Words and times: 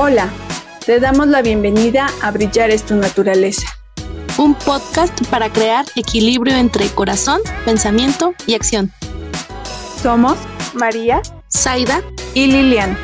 Hola, 0.00 0.28
te 0.86 1.00
damos 1.00 1.26
la 1.26 1.42
bienvenida 1.42 2.06
a 2.22 2.30
Brillar 2.30 2.70
es 2.70 2.86
tu 2.86 2.94
naturaleza. 2.94 3.66
Un 4.38 4.54
podcast 4.54 5.26
para 5.28 5.52
crear 5.52 5.86
equilibrio 5.96 6.56
entre 6.56 6.86
corazón, 6.86 7.40
pensamiento 7.64 8.32
y 8.46 8.54
acción. 8.54 8.92
Somos 10.00 10.38
María, 10.72 11.20
Zaida 11.52 12.00
y 12.32 12.46
Lilian. 12.46 12.96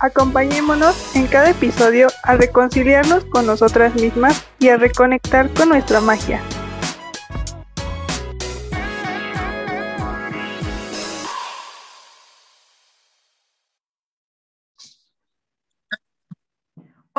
Acompañémonos 0.00 1.14
en 1.14 1.28
cada 1.28 1.50
episodio 1.50 2.08
a 2.24 2.34
reconciliarnos 2.34 3.24
con 3.26 3.46
nosotras 3.46 3.94
mismas 3.94 4.44
y 4.58 4.70
a 4.70 4.78
reconectar 4.78 5.48
con 5.50 5.68
nuestra 5.68 6.00
magia. 6.00 6.42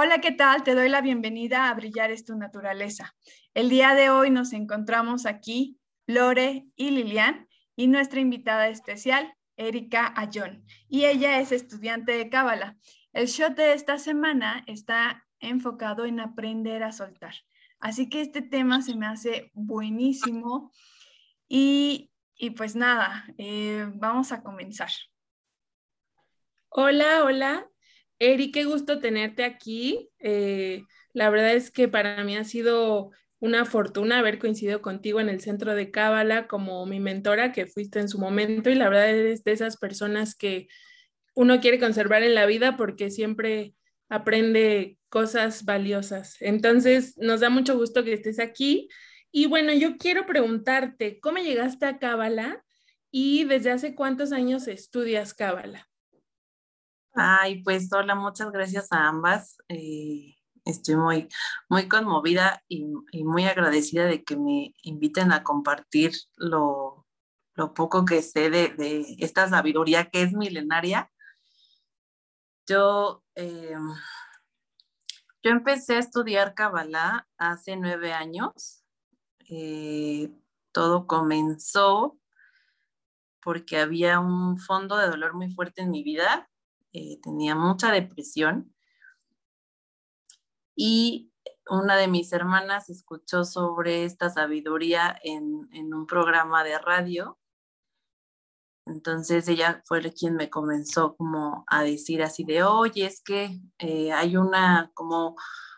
Hola, 0.03 0.19
¿qué 0.19 0.31
tal? 0.31 0.63
Te 0.63 0.73
doy 0.73 0.89
la 0.89 1.01
bienvenida 1.01 1.69
a 1.69 1.73
Brillar 1.75 2.09
es 2.09 2.25
tu 2.25 2.35
naturaleza. 2.35 3.15
El 3.53 3.69
día 3.69 3.93
de 3.93 4.09
hoy 4.09 4.31
nos 4.31 4.51
encontramos 4.51 5.27
aquí, 5.27 5.79
Lore 6.07 6.65
y 6.75 6.89
Lilian, 6.89 7.47
y 7.75 7.85
nuestra 7.85 8.19
invitada 8.19 8.67
especial, 8.67 9.31
Erika 9.57 10.11
Ayón, 10.17 10.65
y 10.89 11.05
ella 11.05 11.39
es 11.39 11.51
estudiante 11.51 12.13
de 12.13 12.29
Cábala. 12.29 12.77
El 13.13 13.27
shot 13.27 13.53
de 13.53 13.73
esta 13.73 13.99
semana 13.99 14.63
está 14.65 15.23
enfocado 15.39 16.05
en 16.05 16.19
aprender 16.19 16.81
a 16.81 16.93
soltar. 16.93 17.35
Así 17.79 18.09
que 18.09 18.21
este 18.21 18.41
tema 18.41 18.81
se 18.81 18.95
me 18.95 19.05
hace 19.05 19.51
buenísimo 19.53 20.71
y, 21.47 22.09
pues 22.57 22.75
nada, 22.75 23.23
eh, 23.37 23.85
vamos 23.93 24.31
a 24.31 24.41
comenzar. 24.41 24.89
Hola, 26.69 27.23
hola, 27.23 27.70
Eri, 28.21 28.51
qué 28.51 28.65
gusto 28.65 28.99
tenerte 28.99 29.43
aquí. 29.43 30.07
Eh, 30.19 30.83
la 31.11 31.31
verdad 31.31 31.55
es 31.55 31.71
que 31.71 31.87
para 31.87 32.23
mí 32.23 32.37
ha 32.37 32.43
sido 32.43 33.09
una 33.39 33.65
fortuna 33.65 34.19
haber 34.19 34.37
coincidido 34.37 34.79
contigo 34.83 35.19
en 35.19 35.27
el 35.27 35.41
centro 35.41 35.73
de 35.73 35.89
Cábala 35.89 36.47
como 36.47 36.85
mi 36.85 36.99
mentora 36.99 37.51
que 37.51 37.65
fuiste 37.65 37.99
en 37.99 38.07
su 38.07 38.19
momento 38.19 38.69
y 38.69 38.75
la 38.75 38.89
verdad 38.89 39.09
eres 39.09 39.43
de 39.43 39.53
esas 39.53 39.77
personas 39.77 40.35
que 40.35 40.67
uno 41.33 41.59
quiere 41.61 41.79
conservar 41.79 42.21
en 42.21 42.35
la 42.35 42.45
vida 42.45 42.77
porque 42.77 43.09
siempre 43.09 43.73
aprende 44.07 44.99
cosas 45.09 45.65
valiosas. 45.65 46.37
Entonces, 46.41 47.17
nos 47.17 47.39
da 47.39 47.49
mucho 47.49 47.75
gusto 47.75 48.03
que 48.03 48.13
estés 48.13 48.39
aquí. 48.39 48.87
Y 49.31 49.47
bueno, 49.47 49.73
yo 49.73 49.97
quiero 49.97 50.27
preguntarte, 50.27 51.19
¿cómo 51.21 51.39
llegaste 51.39 51.87
a 51.87 51.97
Cábala 51.97 52.63
y 53.09 53.45
desde 53.45 53.71
hace 53.71 53.95
cuántos 53.95 54.31
años 54.31 54.67
estudias 54.67 55.33
Cábala? 55.33 55.90
Ay, 57.13 57.61
pues 57.63 57.91
hola, 57.91 58.15
muchas 58.15 58.51
gracias 58.51 58.91
a 58.91 59.07
ambas. 59.07 59.57
Eh, 59.67 60.37
estoy 60.63 60.95
muy, 60.95 61.27
muy 61.69 61.89
conmovida 61.89 62.63
y, 62.69 62.85
muy 63.23 63.45
agradecida 63.45 64.05
de 64.05 64.23
que 64.23 64.37
me 64.37 64.73
inviten 64.83 65.33
a 65.33 65.43
compartir 65.43 66.13
lo, 66.37 67.05
poco 67.75 68.05
que 68.05 68.21
sé 68.21 68.49
de, 68.49 69.05
esta 69.19 69.49
sabiduría 69.49 70.09
que 70.09 70.23
es 70.23 70.33
milenaria. 70.33 71.11
Yo, 72.65 73.23
eh, 73.35 73.75
yo 75.43 75.51
empecé 75.51 75.95
a 75.95 75.99
estudiar 75.99 76.53
Kabbalah 76.55 77.27
hace 77.37 77.75
nueve 77.75 78.13
años. 78.13 78.85
Eh, 79.49 80.31
todo 80.71 81.07
comenzó 81.07 82.17
porque 83.41 83.79
había 83.79 84.19
un 84.21 84.57
fondo 84.57 84.97
de 84.97 85.07
dolor 85.07 85.33
muy 85.33 85.53
fuerte 85.53 85.81
en 85.81 85.91
mi 85.91 86.03
vida 86.03 86.47
eh, 86.93 87.19
tenía 87.21 87.55
mucha 87.55 87.91
depresión 87.91 88.73
y 90.75 91.31
una 91.69 91.95
de 91.95 92.07
mis 92.07 92.33
hermanas 92.33 92.89
escuchó 92.89 93.45
sobre 93.45 94.03
esta 94.03 94.29
sabiduría 94.29 95.17
en, 95.23 95.93
un 95.93 96.05
programa 96.07 96.63
de 96.63 96.77
radio. 96.79 97.37
Entonces 98.85 99.47
ella 99.47 99.81
fue 99.85 100.01
quien 100.11 100.35
me 100.35 100.49
comenzó 100.49 101.15
como 101.15 101.63
a 101.67 101.83
decir 101.83 102.23
así 102.23 102.43
de, 102.43 102.63
oye, 102.63 103.05
es 103.05 103.21
que 103.21 103.61
eh, 103.79 104.11
hay 104.11 104.37
una 104.37 104.91
como 104.93 105.35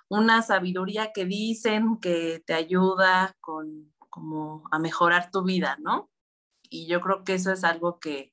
una 0.09 0.41
sabiduría 0.41 1.11
que 1.13 1.25
dicen 1.25 1.99
que 1.99 2.43
te 2.45 2.53
ayuda 2.53 3.35
con 3.41 3.93
como 4.09 4.63
a 4.71 4.79
mejorar 4.79 5.31
tu 5.31 5.43
vida, 5.43 5.77
¿no? 5.81 6.09
Y 6.69 6.87
yo 6.87 7.01
creo 7.01 7.23
que 7.23 7.33
eso 7.35 7.51
es 7.51 7.63
algo 7.63 7.99
que, 7.99 8.32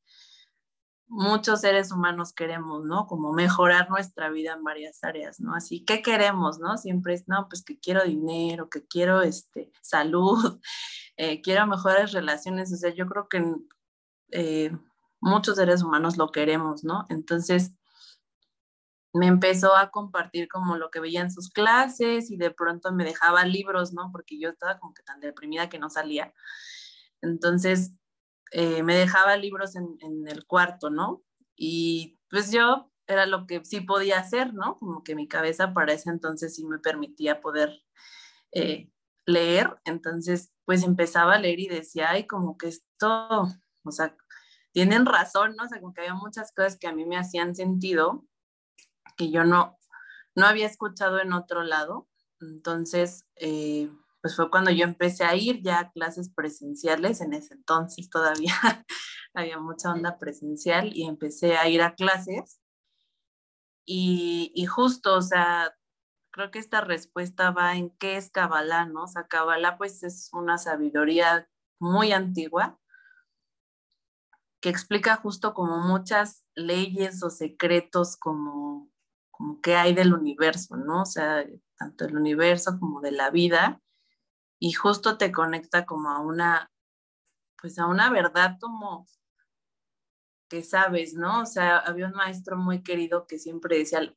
muchos 1.11 1.61
seres 1.63 1.91
humanos 1.91 2.33
queremos, 2.33 2.85
¿no? 2.85 3.07
Como 3.07 3.33
mejorar 3.33 3.91
nuestra 3.91 4.31
vida 4.31 4.53
en 4.53 4.63
varias 4.63 5.03
áreas, 5.03 5.41
¿no? 5.41 5.55
Así, 5.55 5.85
¿qué 5.85 6.03
queremos, 6.03 6.61
no? 6.61 6.79
Siempre 6.79 7.15
es, 7.15 7.27
no, 7.27 7.49
pues 7.49 7.65
que 7.65 7.79
quiero 7.79 8.05
dinero, 8.05 8.71
que 8.71 8.87
quiero 8.87 9.21
este, 9.21 9.73
salud, 9.83 10.61
eh, 11.17 11.43
quiero 11.43 11.67
mejores 11.67 12.13
relaciones, 12.13 12.73
o 12.73 12.77
sea, 12.77 12.95
yo 12.95 13.07
creo 13.07 13.29
que 13.29 13.45
eh, 14.31 14.71
muchos 15.21 15.57
seres 15.57 15.83
humanos 15.83 16.17
lo 16.17 16.31
queremos, 16.31 16.85
¿no? 16.85 17.07
Entonces, 17.09 17.73
me 19.13 19.27
empezó 19.27 19.75
a 19.75 19.91
compartir 19.91 20.49
como 20.49 20.77
lo 20.77 20.93
que 20.93 21.01
veía 21.01 21.23
en 21.23 21.33
sus 21.33 21.51
clases 21.51 22.31
y 22.31 22.37
de 22.37 22.53
pronto 22.53 22.93
me 22.93 23.05
dejaba 23.05 23.45
libros, 23.45 23.93
¿no? 23.93 24.11
Porque 24.13 24.39
yo 24.39 24.51
estaba 24.51 24.79
como 24.79 24.95
que 24.95 25.03
tan 25.03 25.19
deprimida 25.19 25.69
que 25.69 25.81
no 25.81 25.91
salía. 25.91 26.33
Entonces, 27.21 27.93
eh, 28.51 28.83
me 28.83 28.97
dejaba 28.97 29.37
libros 29.37 29.77
en, 29.77 29.99
el 30.27 30.47
cuarto, 30.47 30.91
¿no? 30.91 31.23
Y 31.57 32.19
pues 32.31 32.51
yo 32.53 32.91
era 33.07 33.27
lo 33.27 33.47
que 33.47 33.65
sí 33.65 33.81
podía 33.81 34.19
hacer, 34.19 34.55
¿no? 34.55 34.77
Como 34.77 35.03
que 35.05 35.15
mi 35.15 35.29
cabeza 35.29 35.73
para 35.75 35.93
ese 35.93 36.11
entonces 36.11 36.55
sí 36.55 36.65
me 36.65 36.79
permitía 36.79 37.41
poder 37.41 37.83
eh, 38.53 38.91
leer. 39.27 39.79
Entonces, 39.85 40.53
pues 40.65 40.83
empezaba 40.85 41.35
a 41.35 41.39
leer 41.39 41.61
y 41.61 41.69
decía, 41.69 42.11
ay, 42.11 42.27
como 42.27 42.57
que 42.57 42.69
esto, 42.69 43.49
o 43.85 43.91
sea, 43.91 44.17
tienen 44.73 45.07
razón, 45.07 45.57
¿no? 45.57 45.65
O 45.65 45.69
sea, 45.69 45.81
como 45.81 45.93
que 45.93 46.03
había 46.03 46.15
muchas 46.15 46.53
cosas 46.53 46.79
que 46.79 46.87
a 46.87 46.93
mí 46.93 47.05
me 47.05 47.19
hacían 47.19 47.55
sentido 47.55 48.25
que 49.17 49.31
yo 49.31 49.45
no, 49.45 49.79
no 50.35 50.47
había 50.47 50.67
escuchado 50.67 51.21
en 51.21 51.33
otro 51.33 51.63
lado. 51.63 52.09
Entonces, 52.41 53.27
eh, 53.37 53.91
pues 54.23 54.37
fue 54.37 54.51
cuando 54.51 54.71
yo 54.71 54.85
empecé 54.85 55.25
a 55.25 55.35
ir 55.35 55.63
ya 55.63 55.81
a 55.81 55.93
clases 55.93 56.31
presenciales, 56.35 57.21
en 57.21 57.33
ese 57.33 57.55
entonces 57.55 58.11
todavía 58.11 58.55
había 59.35 59.59
mucha 59.59 59.93
onda 59.93 60.19
presencial 60.19 60.91
y 60.95 61.05
empecé 61.05 61.57
a 61.57 61.69
ir 61.69 61.83
a 61.83 61.95
clases. 61.95 62.61
Y, 63.87 64.53
y, 64.55 64.67
justo, 64.67 65.15
o 65.17 65.23
sea, 65.23 65.75
creo 66.31 66.51
que 66.51 66.59
esta 66.59 66.81
respuesta 66.81 67.51
va 67.51 67.77
en 67.77 67.91
qué 67.99 68.17
es 68.17 68.31
Kabbalah, 68.31 68.87
¿no? 68.87 69.05
O 69.05 69.09
sea, 69.09 69.27
Kabbalah 69.27 69.79
pues 69.79 70.03
es 70.03 70.31
una 70.33 70.59
sabiduría 70.59 71.49
muy 71.81 72.13
antigua 72.13 72.79
que 74.61 74.69
explica 74.69 75.17
justo 75.17 75.55
como 75.55 75.79
muchas 75.79 76.45
leyes 76.55 77.23
o 77.23 77.31
secretos 77.31 78.17
como, 78.17 78.91
como 79.31 79.61
que 79.61 79.77
hay 79.77 79.95
del 79.95 80.13
universo, 80.13 80.77
¿no? 80.77 81.03
O 81.03 81.07
sea, 81.07 81.45
tanto 81.79 82.05
el 82.05 82.17
universo 82.17 82.79
como 82.79 83.01
de 83.01 83.13
la 83.13 83.31
vida 83.31 83.81
y 84.61 84.73
justo 84.73 85.17
te 85.17 85.33
conecta 85.33 85.87
como 85.87 86.11
a 86.11 86.21
una, 86.21 86.71
pues 87.61 87.79
a 87.79 87.87
una 87.87 88.11
verdad 88.11 88.59
como 88.61 89.07
que 90.49 90.63
sabes, 90.63 91.15
¿no? 91.15 91.41
O 91.43 91.47
sea, 91.47 91.79
había 91.79 92.07
un 92.07 92.13
maestro 92.13 92.57
muy 92.57 92.83
querido 92.83 93.27
que 93.27 93.39
siempre 93.39 93.79
decía, 93.79 94.15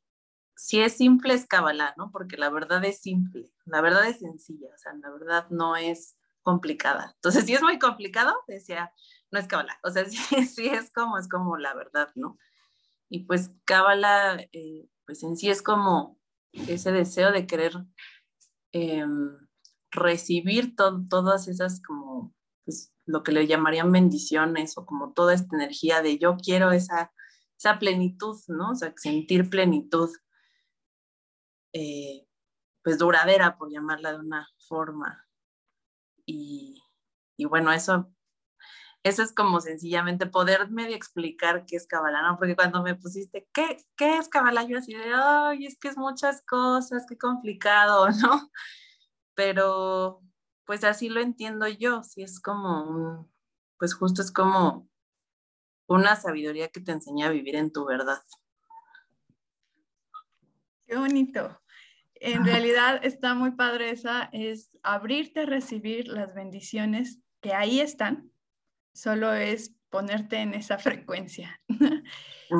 si 0.54 0.80
es 0.80 0.96
simple 0.96 1.34
es 1.34 1.46
Kabbalah, 1.46 1.94
¿no? 1.96 2.10
Porque 2.12 2.36
la 2.36 2.50
verdad 2.50 2.84
es 2.84 3.00
simple, 3.00 3.50
la 3.64 3.80
verdad 3.80 4.06
es 4.06 4.18
sencilla, 4.18 4.68
o 4.74 4.78
sea, 4.78 4.92
la 4.94 5.10
verdad 5.10 5.46
no 5.50 5.76
es 5.76 6.16
complicada. 6.42 7.12
Entonces, 7.14 7.46
si 7.46 7.54
es 7.54 7.62
muy 7.62 7.78
complicado, 7.78 8.34
decía, 8.46 8.92
no 9.30 9.38
es 9.38 9.48
Kabbalah, 9.48 9.78
o 9.82 9.90
sea, 9.90 10.04
sí, 10.54 10.66
es 10.66 10.92
como, 10.92 11.18
es 11.18 11.28
como 11.28 11.56
la 11.56 11.74
verdad, 11.74 12.10
¿no? 12.16 12.38
Y 13.08 13.24
pues 13.24 13.50
Kabbalah, 13.64 14.36
eh, 14.52 14.88
pues 15.06 15.22
en 15.22 15.36
sí 15.36 15.48
es 15.48 15.62
como 15.62 16.18
ese 16.52 16.92
deseo 16.92 17.32
de 17.32 17.46
querer 17.46 17.72
em, 18.72 19.43
recibir 19.94 20.74
todas 20.76 21.48
esas 21.48 21.80
como, 21.82 22.34
pues, 22.64 22.92
lo 23.06 23.22
que 23.22 23.32
le 23.32 23.46
llamarían 23.46 23.92
bendiciones 23.92 24.76
o 24.76 24.86
como 24.86 25.12
toda 25.12 25.34
esta 25.34 25.56
energía 25.56 26.02
de 26.02 26.18
yo 26.18 26.36
quiero 26.36 26.72
esa, 26.72 27.12
esa 27.58 27.78
plenitud, 27.78 28.36
¿no? 28.48 28.70
O 28.70 28.74
sea, 28.74 28.92
sentir 28.96 29.50
plenitud, 29.50 30.10
eh, 31.72 32.26
pues 32.82 32.98
duradera, 32.98 33.56
por 33.56 33.70
llamarla 33.70 34.12
de 34.12 34.18
una 34.20 34.48
forma. 34.68 35.26
Y, 36.26 36.82
y, 37.36 37.44
bueno, 37.44 37.72
eso, 37.72 38.10
eso 39.02 39.22
es 39.22 39.32
como 39.34 39.60
sencillamente 39.60 40.26
poder 40.26 40.70
medio 40.70 40.96
explicar 40.96 41.66
qué 41.66 41.76
es 41.76 41.86
Kabbalah, 41.86 42.22
¿no? 42.22 42.38
Porque 42.38 42.56
cuando 42.56 42.82
me 42.82 42.94
pusiste, 42.94 43.48
¿qué, 43.52 43.84
qué 43.96 44.16
es 44.16 44.28
Kabbalah? 44.28 44.64
Yo 44.64 44.78
así 44.78 44.94
de, 44.94 45.12
ay, 45.14 45.66
es 45.66 45.78
que 45.78 45.88
es 45.88 45.96
muchas 45.98 46.42
cosas, 46.42 47.04
qué 47.08 47.18
complicado, 47.18 48.08
¿no? 48.22 48.50
Pero 49.34 50.22
pues 50.64 50.84
así 50.84 51.08
lo 51.08 51.20
entiendo 51.20 51.68
yo, 51.68 52.02
si 52.02 52.22
es 52.22 52.40
como 52.40 52.88
un, 52.88 53.32
pues 53.78 53.94
justo 53.94 54.22
es 54.22 54.32
como 54.32 54.88
una 55.86 56.16
sabiduría 56.16 56.68
que 56.68 56.80
te 56.80 56.92
enseña 56.92 57.26
a 57.26 57.30
vivir 57.30 57.56
en 57.56 57.72
tu 57.72 57.84
verdad. 57.84 58.22
Qué 60.86 60.96
bonito. 60.96 61.60
En 62.14 62.44
realidad 62.44 63.00
está 63.04 63.34
muy 63.34 63.50
padre 63.50 63.90
esa, 63.90 64.30
es 64.32 64.70
abrirte 64.82 65.40
a 65.40 65.46
recibir 65.46 66.08
las 66.08 66.34
bendiciones 66.34 67.20
que 67.42 67.52
ahí 67.52 67.80
están, 67.80 68.30
solo 68.94 69.34
es 69.34 69.74
ponerte 69.90 70.36
en 70.38 70.54
esa 70.54 70.78
frecuencia. 70.78 71.60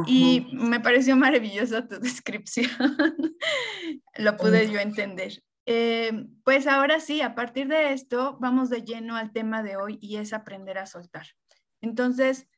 Y 0.06 0.48
me 0.52 0.80
pareció 0.80 1.14
maravillosa 1.14 1.86
tu 1.86 2.00
descripción, 2.00 2.70
lo 4.16 4.36
pude 4.36 4.70
yo 4.70 4.80
entender. 4.80 5.42
Eh, 5.66 6.26
pues 6.44 6.66
ahora 6.66 7.00
sí, 7.00 7.22
a 7.22 7.34
partir 7.34 7.69
de 7.69 7.93
esto, 7.93 8.37
vamos 8.40 8.69
de 8.69 8.82
lleno 8.82 9.16
al 9.16 9.32
tema 9.32 9.62
de 9.62 9.76
hoy 9.76 9.99
y 10.00 10.16
es 10.16 10.32
aprender 10.32 10.78
a 10.78 10.87
soltar. 10.87 11.26
Entonces, 11.81 12.49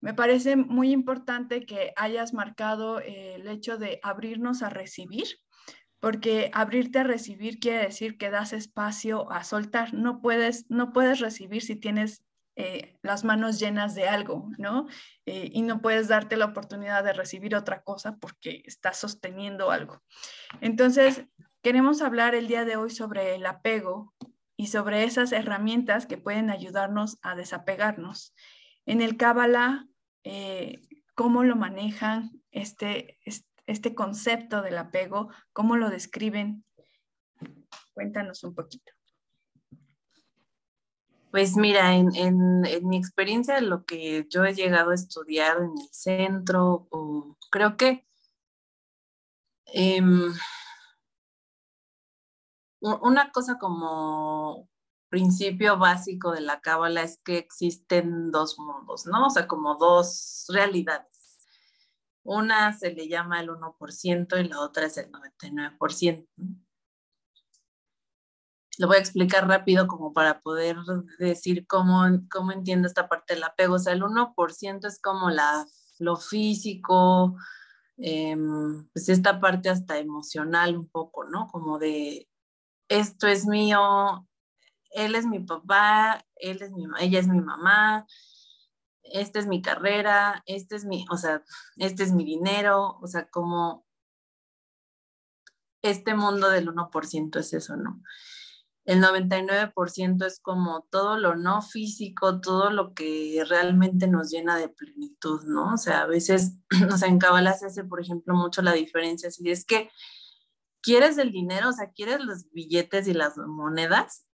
me 0.00 0.14
parece 0.14 0.56
muy 0.56 0.92
importante 0.92 1.64
que 1.64 1.92
hayas 1.96 2.34
marcado 2.34 3.00
eh, 3.00 3.36
el 3.36 3.48
hecho 3.48 3.78
de 3.78 4.00
abrirnos 4.02 4.62
a 4.62 4.68
recibir, 4.68 5.26
porque 6.00 6.50
abrirte 6.52 7.00
a 7.00 7.04
recibir 7.04 7.60
quiere 7.60 7.84
decir 7.84 8.18
que 8.18 8.30
das 8.30 8.52
espacio 8.52 9.30
a 9.30 9.44
soltar. 9.44 9.94
No 9.94 10.20
puedes, 10.20 10.68
no 10.70 10.92
puedes 10.92 11.20
recibir 11.20 11.62
si 11.62 11.76
tienes 11.76 12.24
eh, 12.56 12.98
las 13.02 13.24
manos 13.24 13.58
llenas 13.58 13.94
de 13.94 14.08
algo, 14.08 14.50
¿no? 14.58 14.86
Y 15.24 15.62
no 15.62 15.80
puedes 15.80 16.08
darte 16.08 16.36
la 16.36 16.46
oportunidad 16.46 17.02
de 17.04 17.12
recibir 17.12 17.54
otra 17.54 17.82
cosa 17.82 18.16
porque 18.16 18.62
estás 18.66 18.98
sosteniendo 18.98 19.70
algo. 19.70 20.02
Entonces, 20.60 21.24
queremos 21.62 22.02
hablar 22.02 22.34
el 22.34 22.48
día 22.48 22.64
de 22.64 22.76
hoy 22.76 22.90
sobre 22.90 23.34
el 23.36 23.46
apego 23.46 24.12
y 24.56 24.66
sobre 24.66 25.04
esas 25.04 25.32
herramientas 25.32 26.06
que 26.06 26.18
pueden 26.18 26.50
ayudarnos 26.50 27.18
a 27.22 27.34
desapegarnos. 27.34 28.34
En 28.84 29.00
el 29.00 29.16
Kabbalah 29.16 29.86
eh, 30.24 30.82
cómo 31.14 31.44
lo 31.44 31.56
manejan 31.56 32.42
este, 32.50 33.18
este 33.66 33.94
concepto 33.94 34.62
del 34.62 34.78
apego, 34.78 35.30
cómo 35.52 35.76
lo 35.76 35.90
describen. 35.90 36.64
Cuéntanos 37.94 38.42
un 38.44 38.54
poquito. 38.54 38.92
Pues 41.30 41.56
mira, 41.56 41.94
en, 41.94 42.60
mi 42.82 42.98
experiencia, 42.98 43.58
lo 43.60 43.84
que 43.86 44.26
yo 44.28 44.44
he 44.44 44.54
llegado 44.54 44.90
a 44.90 44.94
estudiar 44.94 45.58
en 45.58 45.70
el 45.80 45.88
centro, 45.90 46.88
o 46.90 47.38
creo 47.50 47.78
que 47.78 48.06
em, 49.66 50.30
una 52.82 53.30
cosa 53.30 53.58
como 53.58 54.68
principio 55.08 55.78
básico 55.78 56.32
de 56.32 56.40
la 56.40 56.60
cábala 56.60 57.02
es 57.02 57.20
que 57.22 57.38
existen 57.38 58.30
dos 58.30 58.58
mundos, 58.58 59.06
¿no? 59.06 59.26
O 59.26 59.30
sea, 59.30 59.46
como 59.46 59.76
dos 59.76 60.46
realidades. 60.48 61.46
Una 62.24 62.72
se 62.72 62.92
le 62.92 63.08
llama 63.08 63.40
el 63.40 63.50
1% 63.50 64.40
y 64.40 64.48
la 64.48 64.60
otra 64.60 64.86
es 64.86 64.96
el 64.96 65.12
99%. 65.12 66.26
Lo 68.78 68.86
voy 68.86 68.96
a 68.96 69.00
explicar 69.00 69.46
rápido 69.46 69.86
como 69.86 70.14
para 70.14 70.40
poder 70.40 70.78
decir 71.18 71.66
cómo, 71.66 72.04
cómo 72.30 72.52
entiendo 72.52 72.88
esta 72.88 73.06
parte 73.06 73.34
del 73.34 73.44
apego. 73.44 73.74
O 73.74 73.78
sea, 73.78 73.92
el 73.92 74.02
1% 74.02 74.86
es 74.86 74.98
como 75.00 75.28
la, 75.28 75.66
lo 75.98 76.16
físico, 76.16 77.36
em, 77.98 78.88
pues 78.94 79.10
esta 79.10 79.40
parte 79.40 79.68
hasta 79.68 79.98
emocional 79.98 80.76
un 80.76 80.88
poco, 80.88 81.24
¿no? 81.24 81.48
Como 81.48 81.78
de 81.78 82.28
esto 82.92 83.26
es 83.26 83.46
mío, 83.46 84.28
él 84.90 85.14
es 85.14 85.26
mi 85.26 85.40
papá, 85.40 86.24
él 86.36 86.60
es 86.60 86.70
mi, 86.72 86.84
ella 87.00 87.20
es 87.20 87.28
mi 87.28 87.40
mamá, 87.40 88.06
esta 89.02 89.38
es 89.38 89.46
mi 89.46 89.62
carrera, 89.62 90.42
este 90.46 90.76
es 90.76 90.84
mi, 90.84 91.06
o 91.10 91.16
sea, 91.16 91.42
este 91.76 92.02
es 92.02 92.12
mi 92.12 92.24
dinero, 92.24 92.98
o 93.00 93.06
sea, 93.06 93.28
como 93.28 93.86
este 95.82 96.14
mundo 96.14 96.50
del 96.50 96.68
1% 96.68 97.38
es 97.38 97.54
eso, 97.54 97.76
¿no? 97.76 98.02
El 98.84 99.00
99% 99.00 100.26
es 100.26 100.40
como 100.40 100.86
todo 100.90 101.16
lo 101.16 101.34
no 101.36 101.62
físico, 101.62 102.40
todo 102.40 102.70
lo 102.70 102.94
que 102.94 103.42
realmente 103.48 104.08
nos 104.08 104.30
llena 104.30 104.56
de 104.56 104.68
plenitud, 104.68 105.44
¿no? 105.44 105.74
O 105.74 105.76
sea, 105.78 106.02
a 106.02 106.06
veces, 106.06 106.58
o 106.92 106.96
sea, 106.98 107.08
en 107.08 107.18
Kabbalah 107.18 107.54
se 107.54 107.66
hace, 107.66 107.84
por 107.84 108.00
ejemplo, 108.00 108.34
mucho 108.34 108.60
la 108.60 108.72
diferencia, 108.72 109.30
si 109.30 109.48
es 109.50 109.64
que 109.64 109.88
quieres 110.82 111.18
el 111.18 111.32
dinero, 111.32 111.70
o 111.70 111.72
sea, 111.72 111.90
quieres 111.92 112.20
los 112.20 112.50
billetes 112.52 113.08
y 113.08 113.14
las 113.14 113.36
monedas, 113.38 114.26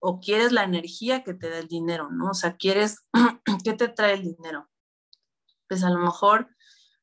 o 0.00 0.20
quieres 0.20 0.52
la 0.52 0.64
energía 0.64 1.24
que 1.24 1.34
te 1.34 1.50
da 1.50 1.58
el 1.58 1.68
dinero, 1.68 2.10
¿no? 2.10 2.30
O 2.30 2.34
sea, 2.34 2.56
quieres, 2.56 3.06
¿qué 3.64 3.74
te 3.74 3.88
trae 3.88 4.14
el 4.14 4.22
dinero? 4.22 4.68
Pues 5.68 5.84
a 5.84 5.90
lo 5.90 5.98
mejor 5.98 6.48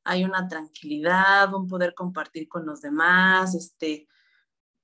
hay 0.04 0.24
una 0.24 0.48
tranquilidad, 0.48 1.54
un 1.54 1.68
poder 1.68 1.94
compartir 1.94 2.48
con 2.48 2.66
los 2.66 2.82
demás, 2.82 3.56
este, 3.56 4.08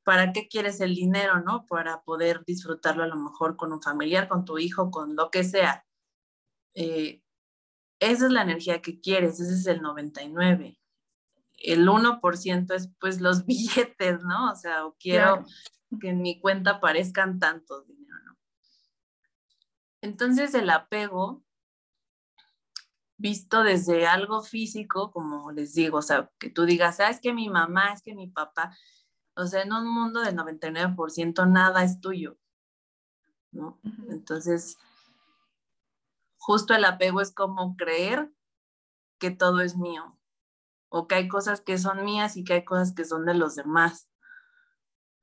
¿para 0.03 0.33
qué 0.33 0.47
quieres 0.47 0.81
el 0.81 0.95
dinero, 0.95 1.41
no? 1.41 1.65
Para 1.65 2.03
poder 2.03 2.43
disfrutarlo 2.45 3.03
a 3.03 3.07
lo 3.07 3.15
mejor 3.15 3.55
con 3.57 3.73
un 3.73 3.81
familiar, 3.81 4.27
con 4.27 4.45
tu 4.45 4.59
hijo, 4.59 4.91
con 4.91 5.15
lo 5.15 5.31
que 5.31 5.43
sea. 5.43 5.85
Eh, 6.75 7.21
esa 7.99 8.25
es 8.25 8.31
la 8.31 8.41
energía 8.41 8.81
que 8.81 8.99
quieres, 8.99 9.39
ese 9.39 9.53
es 9.53 9.65
el 9.65 9.81
99. 9.81 10.77
El 11.63 11.87
1% 11.87 12.73
es 12.73 12.91
pues 12.99 13.21
los 13.21 13.45
billetes, 13.47 14.21
¿no? 14.23 14.51
O 14.51 14.55
sea, 14.55 14.83
quiero 14.99 15.45
que 15.99 16.09
en 16.09 16.21
mi 16.21 16.39
cuenta 16.39 16.71
aparezcan 16.71 17.39
tantos 17.39 17.85
entonces 20.03 20.53
el 20.53 20.69
apego, 20.69 21.45
visto 23.17 23.63
desde 23.63 24.05
algo 24.05 24.43
físico, 24.43 25.13
como 25.13 25.53
les 25.53 25.73
digo, 25.75 25.99
o 25.99 26.01
sea, 26.01 26.29
que 26.39 26.49
tú 26.49 26.65
digas, 26.65 26.99
ah, 26.99 27.09
es 27.09 27.21
que 27.21 27.31
mi 27.31 27.47
mamá, 27.47 27.93
es 27.93 28.01
que 28.01 28.13
mi 28.13 28.27
papá, 28.27 28.77
o 29.37 29.47
sea, 29.47 29.61
en 29.61 29.71
un 29.71 29.87
mundo 29.87 30.19
del 30.19 30.35
99% 30.35 31.49
nada 31.49 31.85
es 31.85 32.01
tuyo, 32.01 32.37
¿no? 33.53 33.79
Entonces, 34.09 34.77
justo 36.35 36.73
el 36.73 36.83
apego 36.83 37.21
es 37.21 37.33
como 37.33 37.77
creer 37.77 38.29
que 39.19 39.31
todo 39.31 39.61
es 39.61 39.77
mío, 39.77 40.19
o 40.95 41.07
que 41.07 41.15
hay 41.15 41.27
cosas 41.27 41.59
que 41.59 41.79
son 41.79 42.05
mías 42.05 42.37
y 42.37 42.43
que 42.43 42.53
hay 42.53 42.63
cosas 42.63 42.93
que 42.93 43.03
son 43.03 43.25
de 43.25 43.33
los 43.33 43.55
demás. 43.55 44.11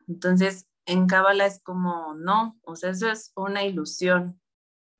Entonces, 0.09 0.69
en 0.85 1.07
Cábala 1.07 1.47
es 1.47 1.63
como, 1.63 2.13
no, 2.15 2.59
o 2.63 2.75
sea, 2.75 2.91
eso 2.91 3.09
es 3.09 3.31
una 3.37 3.63
ilusión. 3.63 4.43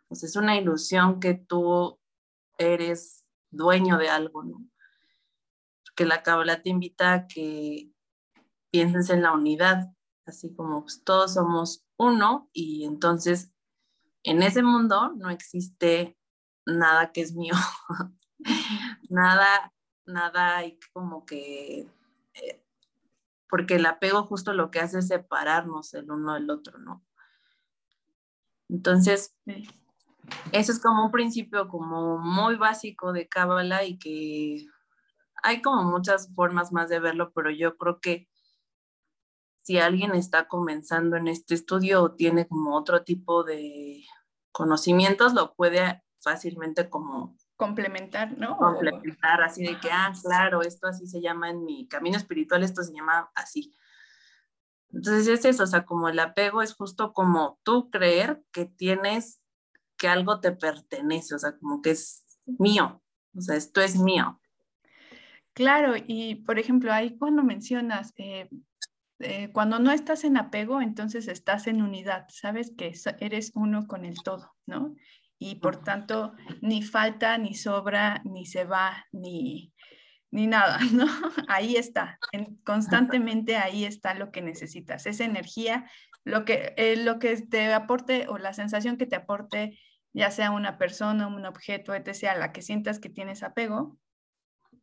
Pues, 0.07 0.23
es 0.23 0.37
una 0.37 0.57
ilusión 0.57 1.19
que 1.19 1.35
tú 1.35 1.99
eres 2.57 3.27
dueño 3.51 3.99
de 3.99 4.11
algo, 4.11 4.45
¿no? 4.45 4.65
Porque 5.85 6.05
la 6.05 6.23
Kabbalah 6.23 6.63
te 6.63 6.71
invita 6.71 7.15
a 7.15 7.27
que 7.27 7.91
pienses 8.71 9.11
en 9.11 9.23
la 9.23 9.33
unidad, 9.33 9.93
así 10.25 10.55
como 10.55 10.83
pues, 10.83 11.03
todos 11.03 11.35
somos 11.35 11.85
uno 11.97 12.49
y 12.53 12.85
entonces 12.85 13.53
en 14.23 14.45
ese 14.45 14.63
mundo 14.63 15.15
no 15.17 15.31
existe 15.31 16.17
nada 16.65 17.11
que 17.11 17.23
es 17.23 17.35
mío, 17.35 17.55
nada, 19.11 19.75
nada 20.11 20.59
hay 20.59 20.79
como 20.93 21.25
que, 21.25 21.89
eh, 22.35 22.65
porque 23.49 23.77
el 23.77 23.87
apego 23.87 24.25
justo 24.25 24.53
lo 24.53 24.71
que 24.71 24.81
hace 24.81 24.99
es 24.99 25.09
separarnos 25.09 25.95
el 25.95 26.11
uno 26.11 26.35
del 26.35 26.51
otro, 26.51 26.79
¿no? 26.79 27.05
Entonces, 28.69 29.37
eso 30.53 30.73
es 30.73 30.81
como 30.81 31.05
un 31.07 31.11
principio 31.11 31.69
como 31.69 32.19
muy 32.19 32.57
básico 32.57 33.13
de 33.13 33.29
Cábala 33.29 33.85
y 33.85 33.99
que 33.99 34.67
hay 35.43 35.63
como 35.63 35.83
muchas 35.85 36.33
formas 36.35 36.73
más 36.73 36.89
de 36.89 37.01
verlo, 37.01 37.33
pero 37.33 37.51
yo 37.51 37.77
creo 37.77 38.01
que 38.01 38.29
si 39.63 39.79
alguien 39.79 40.15
está 40.15 40.49
comenzando 40.49 41.17
en 41.17 41.29
este 41.29 41.55
estudio 41.55 42.03
o 42.03 42.13
tiene 42.13 42.47
como 42.47 42.77
otro 42.77 43.03
tipo 43.05 43.45
de 43.45 44.05
conocimientos, 44.53 45.35
lo 45.35 45.55
puede 45.55 46.03
fácilmente 46.21 46.89
como 46.89 47.37
complementar, 47.61 48.39
¿no? 48.39 48.57
Complementar, 48.57 49.43
así 49.43 49.63
de 49.63 49.79
que, 49.79 49.91
ah, 49.93 50.15
claro, 50.23 50.63
esto 50.63 50.87
así 50.87 51.07
se 51.07 51.21
llama 51.21 51.51
en 51.51 51.63
mi 51.63 51.87
camino 51.87 52.17
espiritual, 52.17 52.63
esto 52.63 52.83
se 52.83 52.95
llama 52.95 53.31
así. 53.35 53.77
Entonces 54.91 55.29
es 55.29 55.45
eso, 55.45 55.65
o 55.65 55.67
sea, 55.67 55.85
como 55.85 56.09
el 56.09 56.19
apego 56.19 56.63
es 56.63 56.73
justo 56.73 57.13
como 57.13 57.61
tú 57.63 57.91
creer 57.91 58.43
que 58.51 58.65
tienes 58.65 59.43
que 59.99 60.09
algo 60.09 60.41
te 60.41 60.53
pertenece, 60.53 61.35
o 61.35 61.39
sea, 61.39 61.59
como 61.59 61.83
que 61.83 61.91
es 61.91 62.25
mío, 62.47 63.03
o 63.37 63.41
sea, 63.43 63.57
esto 63.57 63.83
es 63.83 63.99
mío. 63.99 64.41
Claro, 65.53 65.93
y 66.07 66.37
por 66.37 66.59
ejemplo, 66.59 66.95
ahí 66.95 67.19
cuando 67.19 67.43
mencionas, 67.43 68.15
eh, 68.17 68.49
eh, 69.19 69.53
cuando 69.53 69.79
no 69.79 69.93
estás 69.93 70.25
en 70.25 70.39
apego, 70.39 70.81
entonces 70.81 71.29
estás 71.29 71.67
en 71.67 71.83
unidad, 71.83 72.25
sabes 72.31 72.73
que 72.75 72.95
eres 73.19 73.53
uno 73.55 73.87
con 73.87 74.07
el 74.07 74.15
todo, 74.23 74.57
¿no? 74.65 74.95
Y 75.43 75.57
por 75.57 75.83
tanto, 75.83 76.35
ni 76.61 76.83
falta, 76.83 77.39
ni 77.39 77.55
sobra, 77.55 78.21
ni 78.25 78.45
se 78.45 78.65
va, 78.65 79.07
ni, 79.11 79.73
ni 80.31 80.47
nada, 80.47 80.79
¿no? 80.93 81.07
Ahí 81.49 81.77
está, 81.77 82.19
constantemente 82.65 83.57
ahí 83.57 83.85
está 83.85 84.15
lo 84.15 84.31
que 84.31 84.43
necesitas, 84.43 85.07
esa 85.07 85.25
energía, 85.25 85.91
lo 86.25 86.45
que, 86.45 86.75
eh, 86.77 86.97
lo 86.97 87.19
que 87.19 87.35
te 87.41 87.73
aporte 87.73 88.27
o 88.29 88.37
la 88.39 88.53
sensación 88.53 88.99
que 88.99 89.07
te 89.07 89.17
aporte 89.17 89.79
ya 90.13 90.31
sea 90.31 90.51
una 90.51 90.77
persona, 90.77 91.27
un 91.27 91.47
objeto, 91.47 91.95
etc., 91.95 92.25
a 92.25 92.35
la 92.35 92.53
que 92.53 92.63
sientas 92.63 92.99
que 92.99 93.09
tienes 93.09 93.43
apego, 93.43 93.97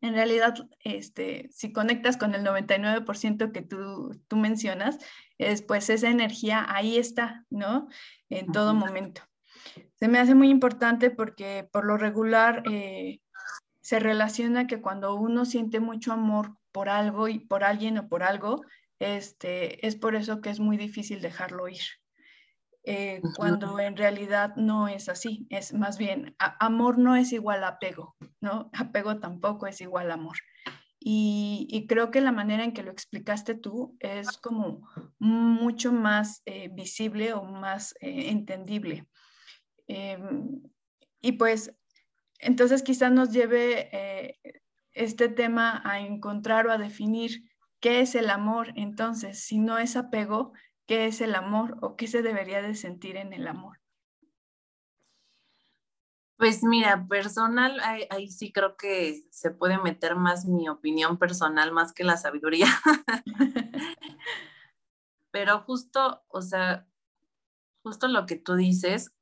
en 0.01 0.13
realidad, 0.13 0.53
este, 0.79 1.49
si 1.51 1.71
conectas 1.71 2.17
con 2.17 2.35
el 2.35 2.43
99% 2.43 3.51
que 3.51 3.61
tú, 3.61 4.11
tú 4.27 4.35
mencionas, 4.35 4.99
es, 5.37 5.61
pues 5.61 5.89
esa 5.89 6.09
energía 6.09 6.65
ahí 6.69 6.97
está, 6.97 7.45
¿no? 7.49 7.87
En 8.29 8.51
todo 8.51 8.73
momento. 8.73 9.21
Se 9.95 10.07
me 10.07 10.19
hace 10.19 10.35
muy 10.35 10.49
importante 10.49 11.09
porque 11.09 11.67
por 11.71 11.85
lo 11.85 11.97
regular 11.97 12.63
eh, 12.71 13.19
se 13.81 13.99
relaciona 13.99 14.67
que 14.67 14.81
cuando 14.81 15.15
uno 15.15 15.45
siente 15.45 15.79
mucho 15.79 16.11
amor 16.11 16.57
por 16.71 16.89
algo 16.89 17.27
y 17.27 17.39
por 17.39 17.63
alguien 17.63 17.97
o 17.97 18.07
por 18.07 18.23
algo, 18.23 18.61
este, 18.99 19.85
es 19.87 19.95
por 19.95 20.15
eso 20.15 20.41
que 20.41 20.49
es 20.49 20.59
muy 20.59 20.77
difícil 20.77 21.21
dejarlo 21.21 21.67
ir. 21.67 21.81
Eh, 22.89 23.21
cuando 23.35 23.79
en 23.79 23.97
realidad 23.97 24.55
no 24.55 24.87
es 24.87 25.09
así, 25.09 25.45
es 25.49 25.73
más 25.73 25.97
bien, 25.97 26.37
amor 26.39 26.97
no 26.97 27.17
es 27.17 27.33
igual 27.33 27.65
a 27.65 27.69
apego, 27.69 28.15
¿no? 28.39 28.69
Apego 28.71 29.19
tampoco 29.19 29.67
es 29.67 29.81
igual 29.81 30.09
a 30.09 30.13
amor. 30.13 30.37
Y, 30.99 31.85
creo 31.87 32.11
que 32.11 32.21
la 32.21 32.31
manera 32.31 32.63
en 32.63 32.73
que 32.73 32.83
lo 32.83 32.91
explicaste 32.91 33.55
tú 33.55 33.95
es 33.99 34.37
como 34.37 34.89
mucho 35.19 35.91
más 35.91 36.41
eh, 36.45 36.69
visible 36.73 37.33
o 37.33 37.43
más 37.43 37.93
eh, 38.01 38.29
entendible. 38.29 39.05
Em, 39.87 40.61
y 41.21 41.33
pues, 41.33 41.75
entonces 42.39 42.83
quizás 42.83 43.11
nos 43.11 43.31
lleve 43.31 43.89
este 44.91 45.29
tema 45.29 45.81
a 45.85 45.99
encontrar 45.99 46.67
o 46.67 46.71
a 46.71 46.77
definir 46.77 47.49
qué 47.79 48.01
es 48.01 48.15
el 48.15 48.29
amor. 48.29 48.73
Entonces, 48.75 49.43
si 49.43 49.59
no 49.59 49.77
es 49.77 49.95
apego, 49.95 50.53
qué 50.87 51.05
es 51.05 51.21
el 51.21 51.35
amor 51.35 51.77
o 51.81 51.95
qué 51.95 52.07
se 52.07 52.21
debería 52.21 52.61
de 52.61 52.73
sentir 52.73 53.17
en 53.17 53.33
el 53.33 53.47
amor? 53.47 53.79
Pues 56.37 56.63
mira, 56.63 57.07
personal, 57.07 57.79
ahí, 57.81 58.29
sí 58.29 58.51
creo 58.51 58.77
que 58.77 59.23
se 59.31 59.49
puede 59.49 59.79
meter 59.79 60.15
más 60.15 60.45
mi 60.45 60.69
opinión 60.69 61.17
personal 61.17 61.71
más 61.71 61.93
que 61.93 62.03
la 62.03 62.15
sabiduría. 62.15 62.67
Pero 65.31 65.61
justo, 65.61 66.23
o 66.27 66.41
sea, 66.43 66.87
justo 67.83 68.07
lo 68.07 68.27
que 68.27 68.35
tú 68.35 68.55
dices, 68.55 69.15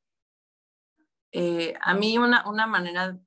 eh, 1.37 1.73
a 1.81 1.93
mí 1.93 2.17
una, 2.17 2.47
una 2.47 2.65
manera 2.65 3.19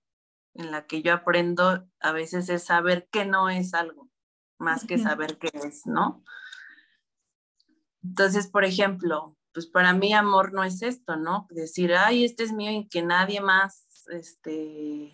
en 0.55 0.71
la 0.71 0.87
que 0.87 1.03
yo 1.03 1.13
aprendo 1.13 1.87
a 2.01 2.13
veces 2.13 2.49
es 2.49 2.65
saber 2.65 3.07
que 3.11 3.27
no 3.27 3.51
es 3.51 3.75
algo, 3.75 4.09
más 4.59 4.87
que 4.87 4.97
saber 4.97 5.37
qué 5.37 5.51
es, 5.53 5.87
¿no? 5.87 6.25
Entonces, 8.03 8.47
por 8.47 8.65
ejemplo, 8.65 9.37
pues 9.53 9.67
para 9.67 9.93
mí 9.93 10.15
amor 10.15 10.55
no 10.55 10.65
es 10.65 10.81
esto, 10.81 11.17
¿no? 11.17 11.49
Decir, 11.51 11.93
ay, 11.95 12.25
este 12.25 12.45
es 12.45 12.53
mío 12.53 12.73
y 12.73 12.89
que 12.89 13.03
nadie 13.03 13.43
más 13.43 14.07
este, 14.11 15.13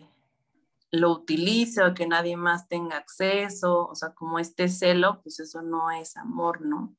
lo 0.93 1.11
utilice 1.11 1.83
o 1.83 1.95
que 1.95 2.07
nadie 2.07 2.37
más 2.37 2.69
tenga 2.69 2.97
acceso, 2.97 3.89
o 3.89 3.95
sea, 3.97 4.15
como 4.15 4.39
este 4.39 4.69
celo, 4.69 5.21
pues 5.23 5.41
eso 5.41 5.63
no 5.63 5.91
es 5.91 6.17
amor, 6.17 6.61
¿no? 6.61 6.95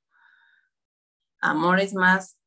Amor 1.39 1.79
es 1.79 1.93
más, 1.93 2.37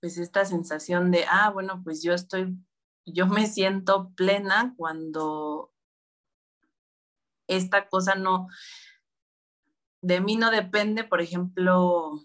pues 0.00 0.18
esta 0.18 0.44
sensación 0.44 1.10
de, 1.10 1.24
ah, 1.28 1.50
bueno, 1.50 1.82
pues 1.82 2.00
yo 2.00 2.14
estoy, 2.14 2.56
yo 3.04 3.26
me 3.26 3.46
siento 3.46 4.12
plena 4.14 4.74
cuando 4.76 5.72
esta 7.46 7.88
cosa 7.88 8.14
no, 8.14 8.48
de 10.00 10.20
mí 10.20 10.36
no 10.36 10.50
depende, 10.50 11.04
por 11.04 11.20
ejemplo, 11.20 12.20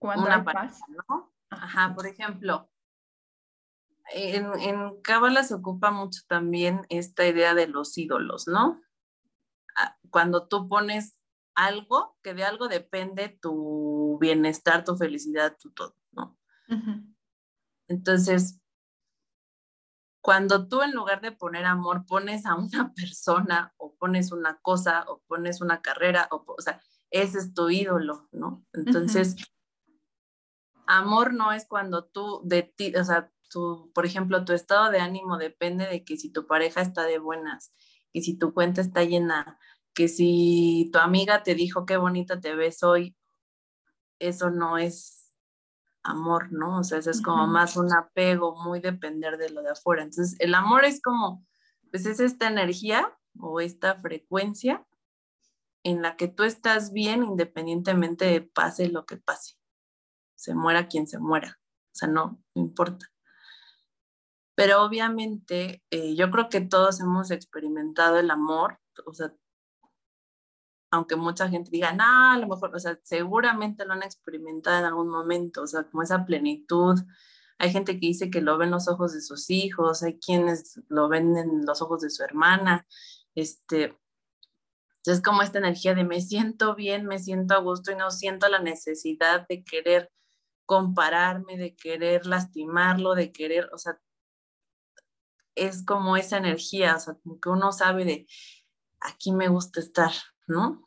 una 0.00 0.44
paz. 0.44 0.80
¿no? 1.08 1.32
Ajá, 1.50 1.94
por 1.94 2.06
ejemplo, 2.06 2.70
en, 4.12 4.46
en 4.60 5.00
Cábala 5.02 5.42
se 5.42 5.54
ocupa 5.54 5.90
mucho 5.90 6.22
también 6.28 6.86
esta 6.88 7.26
idea 7.26 7.54
de 7.54 7.66
los 7.66 7.96
ídolos, 7.98 8.46
¿no? 8.46 8.80
Ah, 9.76 9.96
cuando 10.10 10.48
tú 10.48 10.68
pones 10.68 11.18
algo, 11.54 12.16
que 12.22 12.34
de 12.34 12.44
algo 12.44 12.68
depende 12.68 13.28
tu 13.28 14.18
bienestar, 14.20 14.84
tu 14.84 14.96
felicidad, 14.96 15.56
tu 15.58 15.70
todo, 15.70 15.96
¿no? 16.12 16.38
Entonces, 17.88 18.60
cuando 20.20 20.66
tú 20.66 20.82
en 20.82 20.92
lugar 20.92 21.20
de 21.20 21.30
poner 21.30 21.64
amor 21.64 22.04
pones 22.04 22.46
a 22.46 22.56
una 22.56 22.92
persona 22.96 23.72
o 23.76 23.94
pones 23.94 24.32
una 24.32 24.58
cosa 24.60 25.04
o 25.08 25.22
pones 25.26 25.60
una 25.60 25.82
carrera, 25.82 26.28
o, 26.30 26.44
o 26.46 26.60
sea, 26.60 26.82
ese 27.10 27.38
es 27.38 27.54
tu 27.54 27.70
ídolo, 27.70 28.28
¿no? 28.32 28.64
Entonces, 28.72 29.36
amor 30.86 31.32
no 31.32 31.52
es 31.52 31.66
cuando 31.66 32.04
tú 32.04 32.40
de 32.44 32.62
ti, 32.62 32.94
o 32.96 33.04
sea, 33.04 33.30
tu, 33.48 33.92
por 33.94 34.06
ejemplo, 34.06 34.44
tu 34.44 34.52
estado 34.52 34.90
de 34.90 34.98
ánimo 34.98 35.38
depende 35.38 35.86
de 35.86 36.04
que 36.04 36.16
si 36.16 36.32
tu 36.32 36.46
pareja 36.46 36.80
está 36.80 37.04
de 37.04 37.18
buenas, 37.18 37.72
que 38.12 38.20
si 38.20 38.36
tu 38.36 38.52
cuenta 38.52 38.80
está 38.80 39.04
llena, 39.04 39.58
que 39.94 40.08
si 40.08 40.90
tu 40.92 40.98
amiga 40.98 41.42
te 41.42 41.54
dijo 41.54 41.86
qué 41.86 41.96
bonita 41.96 42.40
te 42.40 42.54
ves 42.54 42.82
hoy, 42.82 43.16
eso 44.18 44.50
no 44.50 44.78
es 44.78 45.25
amor, 46.06 46.52
¿no? 46.52 46.78
O 46.78 46.84
sea, 46.84 46.98
eso 46.98 47.10
es 47.10 47.20
como 47.20 47.46
más 47.46 47.76
un 47.76 47.92
apego, 47.92 48.56
muy 48.62 48.80
depender 48.80 49.36
de 49.38 49.50
lo 49.50 49.62
de 49.62 49.70
afuera. 49.70 50.02
Entonces, 50.02 50.36
el 50.40 50.54
amor 50.54 50.84
es 50.84 51.02
como, 51.02 51.44
pues 51.90 52.06
es 52.06 52.20
esta 52.20 52.48
energía 52.48 53.16
o 53.38 53.60
esta 53.60 53.96
frecuencia 53.96 54.86
en 55.82 56.02
la 56.02 56.16
que 56.16 56.28
tú 56.28 56.44
estás 56.44 56.92
bien 56.92 57.22
independientemente 57.22 58.24
de 58.24 58.40
pase 58.40 58.88
lo 58.88 59.06
que 59.06 59.18
pase 59.18 59.56
se 60.36 60.54
muera 60.54 60.86
quien 60.86 61.08
se 61.08 61.18
muera, 61.18 61.58
o 61.58 61.94
sea, 61.94 62.08
no, 62.08 62.40
importa. 62.54 63.06
Pero 64.54 64.82
obviamente 64.84 65.82
eh, 65.90 66.14
yo 66.14 66.30
creo 66.30 66.48
que 66.48 66.60
todos 66.60 67.00
hemos 67.00 67.30
experimentado 67.30 68.18
el 68.18 68.30
amor, 68.30 68.78
o 69.04 69.12
sea, 69.12 69.34
aunque 70.96 71.16
mucha 71.16 71.48
gente 71.48 71.70
diga, 71.70 71.92
no, 71.92 72.32
a 72.32 72.38
lo 72.38 72.48
mejor, 72.48 72.74
o 72.74 72.78
sea, 72.78 72.98
seguramente 73.02 73.84
lo 73.84 73.92
han 73.92 74.02
experimentado 74.02 74.78
en 74.78 74.84
algún 74.86 75.08
momento, 75.08 75.62
o 75.62 75.66
sea, 75.66 75.84
como 75.84 76.02
esa 76.02 76.24
plenitud. 76.24 76.98
Hay 77.58 77.70
gente 77.70 77.94
que 77.94 78.06
dice 78.06 78.30
que 78.30 78.40
lo 78.40 78.58
ven 78.58 78.70
los 78.70 78.88
ojos 78.88 79.14
de 79.14 79.20
sus 79.20 79.50
hijos, 79.50 80.02
hay 80.02 80.18
quienes 80.18 80.80
lo 80.88 81.08
ven 81.08 81.36
en 81.36 81.64
los 81.64 81.80
ojos 81.82 82.02
de 82.02 82.10
su 82.10 82.22
hermana, 82.22 82.86
este, 83.34 83.98
es 85.04 85.22
como 85.22 85.42
esta 85.42 85.58
energía 85.58 85.94
de 85.94 86.04
me 86.04 86.20
siento 86.20 86.74
bien, 86.74 87.06
me 87.06 87.18
siento 87.18 87.54
a 87.54 87.58
gusto 87.58 87.92
y 87.92 87.96
no 87.96 88.10
siento 88.10 88.48
la 88.48 88.58
necesidad 88.58 89.46
de 89.48 89.64
querer 89.64 90.10
compararme, 90.66 91.56
de 91.56 91.76
querer 91.76 92.26
lastimarlo, 92.26 93.14
de 93.14 93.32
querer, 93.32 93.70
o 93.72 93.78
sea, 93.78 94.00
es 95.54 95.84
como 95.84 96.16
esa 96.16 96.38
energía, 96.38 96.96
o 96.96 97.00
sea, 97.00 97.14
como 97.22 97.40
que 97.40 97.48
uno 97.48 97.72
sabe 97.72 98.04
de 98.04 98.26
aquí 99.00 99.32
me 99.32 99.48
gusta 99.48 99.80
estar, 99.80 100.12
¿no? 100.46 100.85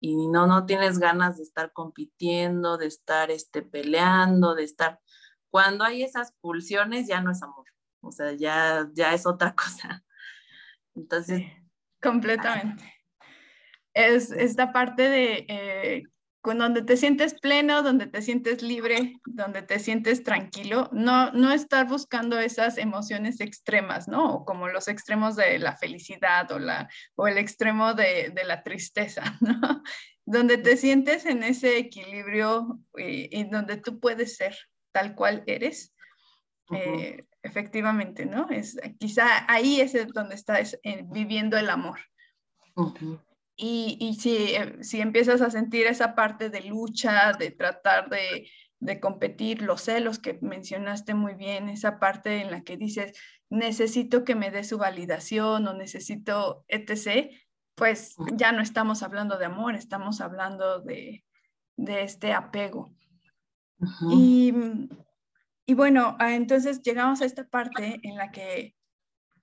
Y 0.00 0.28
no, 0.28 0.46
no 0.46 0.66
tienes 0.66 0.98
ganas 0.98 1.36
de 1.36 1.42
estar 1.42 1.72
compitiendo, 1.72 2.76
de 2.76 2.86
estar 2.86 3.30
este, 3.30 3.62
peleando, 3.62 4.54
de 4.54 4.64
estar... 4.64 5.00
Cuando 5.50 5.84
hay 5.84 6.02
esas 6.02 6.32
pulsiones 6.40 7.08
ya 7.08 7.20
no 7.20 7.30
es 7.30 7.42
amor, 7.42 7.66
o 8.00 8.12
sea, 8.12 8.32
ya, 8.32 8.88
ya 8.92 9.14
es 9.14 9.26
otra 9.26 9.54
cosa. 9.56 10.04
Entonces... 10.94 11.42
completamente. 12.02 12.92
Es 13.94 14.30
esta 14.30 14.72
parte 14.72 15.08
de 15.08 15.46
eh, 15.48 16.02
con 16.46 16.58
donde 16.58 16.82
te 16.82 16.96
sientes 16.96 17.34
pleno, 17.34 17.82
donde 17.82 18.06
te 18.06 18.22
sientes 18.22 18.62
libre, 18.62 19.20
donde 19.24 19.62
te 19.62 19.80
sientes 19.80 20.22
tranquilo, 20.22 20.88
no, 20.92 21.32
no 21.32 21.50
estar 21.50 21.88
buscando 21.88 22.38
esas 22.38 22.78
emociones 22.78 23.40
extremas, 23.40 24.06
¿no? 24.06 24.44
Como 24.44 24.68
los 24.68 24.86
extremos 24.86 25.34
de 25.34 25.58
la 25.58 25.76
felicidad 25.76 26.48
o, 26.52 26.60
la, 26.60 26.88
o 27.16 27.26
el 27.26 27.38
extremo 27.38 27.94
de, 27.94 28.30
de 28.32 28.44
la 28.44 28.62
tristeza, 28.62 29.24
¿no? 29.40 29.82
Donde 30.24 30.56
te 30.58 30.76
sientes 30.76 31.26
en 31.26 31.42
ese 31.42 31.78
equilibrio 31.78 32.78
y, 32.96 33.42
donde 33.50 33.78
tú 33.78 33.98
puedes 33.98 34.36
ser 34.36 34.56
tal 34.92 35.16
cual 35.16 35.42
eres. 35.48 35.96
Eh, 36.70 37.24
efectivamente, 37.42 38.24
¿no? 38.24 38.48
Es, 38.50 38.78
quizá 39.00 39.52
ahí 39.52 39.80
es 39.80 39.96
donde 40.14 40.36
estás 40.36 40.78
eh, 40.84 41.02
viviendo 41.08 41.56
el 41.58 41.70
amor. 41.70 41.98
Y, 43.58 44.18
eh, 44.26 44.76
si, 44.82 45.00
empiezas 45.00 45.40
a 45.40 45.50
sentir 45.50 45.86
esa 45.86 46.14
parte 46.14 46.50
de 46.50 46.62
lucha, 46.62 47.32
de 47.32 47.50
tratar 47.50 48.10
de, 48.10 49.00
competir, 49.00 49.62
los 49.62 49.82
celos 49.82 50.18
que 50.18 50.38
mencionaste 50.42 51.14
muy 51.14 51.34
bien, 51.34 51.70
esa 51.70 51.98
parte 51.98 52.42
en 52.42 52.50
la 52.50 52.62
que 52.62 52.76
dices, 52.76 53.18
necesito 53.48 54.24
que 54.24 54.34
me 54.34 54.50
dé 54.50 54.62
su 54.62 54.76
validación 54.76 55.66
o 55.66 55.72
necesito 55.72 56.64
etc., 56.68 57.32
pues 57.74 58.14
ya 58.34 58.52
no 58.52 58.62
estamos 58.62 59.02
hablando 59.02 59.38
de 59.38 59.46
amor, 59.46 59.74
estamos 59.74 60.20
hablando 60.20 60.80
de, 60.80 61.24
este 61.76 62.32
apego. 62.32 62.94
y, 64.10 64.52
y, 65.66 65.74
bueno, 65.74 66.16
ah, 66.18 66.34
entonces 66.34 66.82
llegamos 66.82 67.22
a 67.22 67.26
esta 67.26 67.48
parte 67.48 68.00
en 68.02 68.16
la 68.16 68.30
que, 68.30 68.74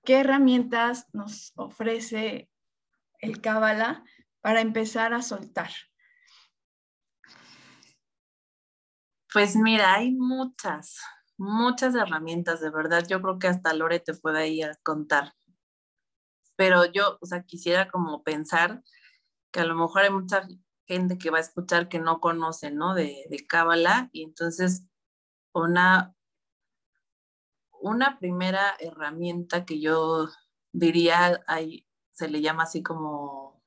¿qué 0.04 0.20
herramientas 0.20 1.06
nos 1.12 1.52
ofrece 1.56 2.48
el 3.20 3.40
Cábala 3.40 4.04
para 4.40 4.60
empezar 4.60 5.14
a 5.14 5.22
soltar? 5.22 5.70
Pues 9.32 9.56
mira, 9.56 9.94
hay 9.94 10.12
muchas, 10.12 11.00
muchas 11.36 11.94
herramientas, 11.94 12.60
de 12.60 12.70
verdad. 12.70 13.04
Yo 13.08 13.20
creo 13.20 13.38
que 13.38 13.48
hasta 13.48 13.74
Lore 13.74 14.00
te 14.00 14.14
puede 14.14 14.48
ir 14.48 14.66
a 14.66 14.76
contar. 14.82 15.34
pero 16.56 16.84
yo, 16.92 17.18
o 17.20 17.26
sea, 17.26 17.42
quisiera 17.42 17.90
como 17.90 18.22
pensar 18.22 18.82
que 19.52 19.60
a 19.60 19.64
lo 19.64 19.74
mejor 19.74 20.02
hay 20.02 20.10
mucha 20.10 20.46
gente 20.86 21.18
que 21.18 21.30
va 21.30 21.38
a 21.38 21.40
escuchar 21.40 21.88
que 21.88 21.98
no 21.98 22.20
conoce, 22.20 22.70
¿no? 22.70 22.94
De, 22.94 23.26
de 23.30 23.46
Cábala 23.46 24.08
y 24.12 24.22
entonces 24.22 24.86
una, 25.52 26.14
una 27.80 28.18
primera 28.18 28.76
herramienta 28.78 29.64
que 29.64 29.80
yo 29.80 30.28
diría, 30.72 31.42
hay, 31.46 31.86
se 32.14 32.28
le 32.28 32.40
llama 32.40 32.62
así 32.62 32.82
como 32.82 33.62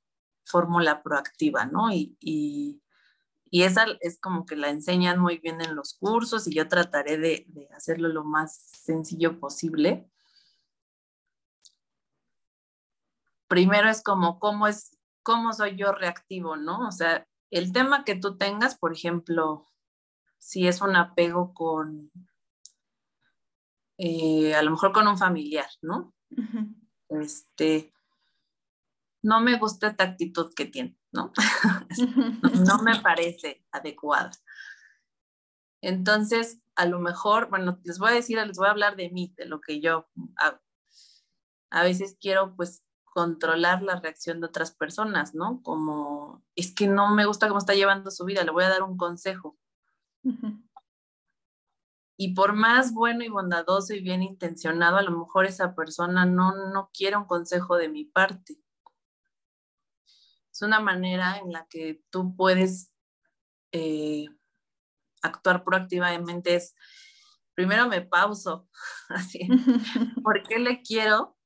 fórmula 0.46 1.04
proactiva, 1.04 1.66
¿no? 1.66 1.92
Y, 1.92 2.18
y, 2.20 2.82
y, 3.52 3.64
esa 3.64 3.86
es 4.00 4.20
como 4.20 4.46
que 4.46 4.56
la 4.56 4.70
enseñan 4.70 5.20
muy 5.20 5.38
bien 5.38 5.62
en 5.62 5.76
los 5.76 5.94
cursos 5.94 6.48
y 6.48 6.56
yo 6.56 6.68
trataré 6.68 7.18
de, 7.18 7.46
de 7.50 7.68
hacerlo 7.76 8.08
lo 8.08 8.24
más 8.24 8.56
sencillo 8.56 9.40
posible. 9.40 10.10
Primero 13.48 13.90
es 13.90 14.02
como 14.02 14.40
cómo 14.40 14.68
es, 14.68 14.98
cómo 15.24 15.54
soy 15.54 15.76
yo 15.76 15.92
reactivo, 15.92 16.56
¿no? 16.56 16.88
O 16.88 16.92
sea, 16.92 17.28
el 17.52 17.74
tema 17.74 18.06
que 18.06 18.16
tú 18.16 18.38
tengas, 18.38 18.78
por 18.78 18.94
ejemplo, 18.94 19.66
si 20.38 20.68
es 20.68 20.82
un 20.82 20.96
apego 20.96 21.54
con, 21.54 22.12
eh, 23.98 24.56
a 24.56 24.62
lo 24.62 24.72
mejor 24.72 24.94
con 24.94 25.08
un 25.08 25.18
familiar, 25.18 25.70
¿no? 25.82 26.14
Este, 27.10 27.94
no 29.28 29.42
me 29.42 29.58
gusta 29.58 29.88
esta 29.88 30.06
actitud 30.06 30.54
que 30.56 30.66
tiene, 30.66 30.98
¿no? 31.12 31.34
no 32.66 32.82
me 32.82 32.96
parece 33.04 33.66
adecuada. 33.74 34.32
Entonces, 35.82 36.62
a 36.76 36.86
lo 36.86 37.00
mejor, 37.00 37.50
bueno, 37.50 37.78
les 37.84 38.00
voy 38.00 38.12
a 38.12 38.14
decir, 38.14 38.38
les 38.38 38.58
voy 38.58 38.68
a 38.68 38.72
hablar 38.72 38.96
de 38.96 39.10
mí, 39.10 39.34
de 39.36 39.46
lo 39.46 39.60
que 39.60 39.82
yo 39.82 40.08
hago. 40.38 40.60
A 41.70 41.84
veces 41.84 42.16
quiero, 42.22 42.56
pues, 42.56 42.86
controlar 43.04 43.82
la 43.84 44.00
reacción 44.00 44.40
de 44.40 44.48
otras 44.48 44.72
personas, 44.72 45.36
¿no? 45.36 45.62
Como, 45.62 46.42
es 46.56 46.74
que 46.74 46.88
no 46.88 47.14
me 47.14 47.26
gusta 47.26 47.50
cómo 47.50 47.60
está 47.60 47.74
llevando 47.74 48.12
su 48.12 48.24
vida, 48.24 48.46
le 48.46 48.52
voy 48.52 48.64
a 48.64 48.70
dar 48.70 48.84
un 48.84 48.96
consejo. 48.96 49.58
Y 52.16 52.34
por 52.34 52.54
más 52.54 52.94
bueno 52.94 53.26
y 53.26 53.28
bondadoso 53.28 53.94
y 53.94 54.00
bien 54.00 54.24
intencionado, 54.24 54.96
a 54.96 55.02
lo 55.02 55.12
mejor 55.12 55.46
esa 55.46 55.76
persona 55.76 56.26
no, 56.26 56.70
no 56.72 56.92
quiere 56.94 57.18
un 57.18 57.26
consejo 57.26 57.76
de 57.76 57.90
mi 57.90 58.06
parte. 58.06 58.62
Es 60.58 60.64
una 60.64 60.80
manera 60.80 61.38
en 61.38 61.52
la 61.52 61.68
que 61.70 62.02
tú 62.10 62.36
puedes 62.36 62.92
eh, 63.72 64.26
actuar 65.22 65.64
proactivamente. 65.64 66.56
Es, 66.56 66.74
primero 67.54 67.88
me 67.88 68.02
pauso, 68.02 68.68
así, 69.10 69.48
¿por 70.24 70.42
qué 70.42 70.58
le 70.58 70.82
quiero 70.82 71.38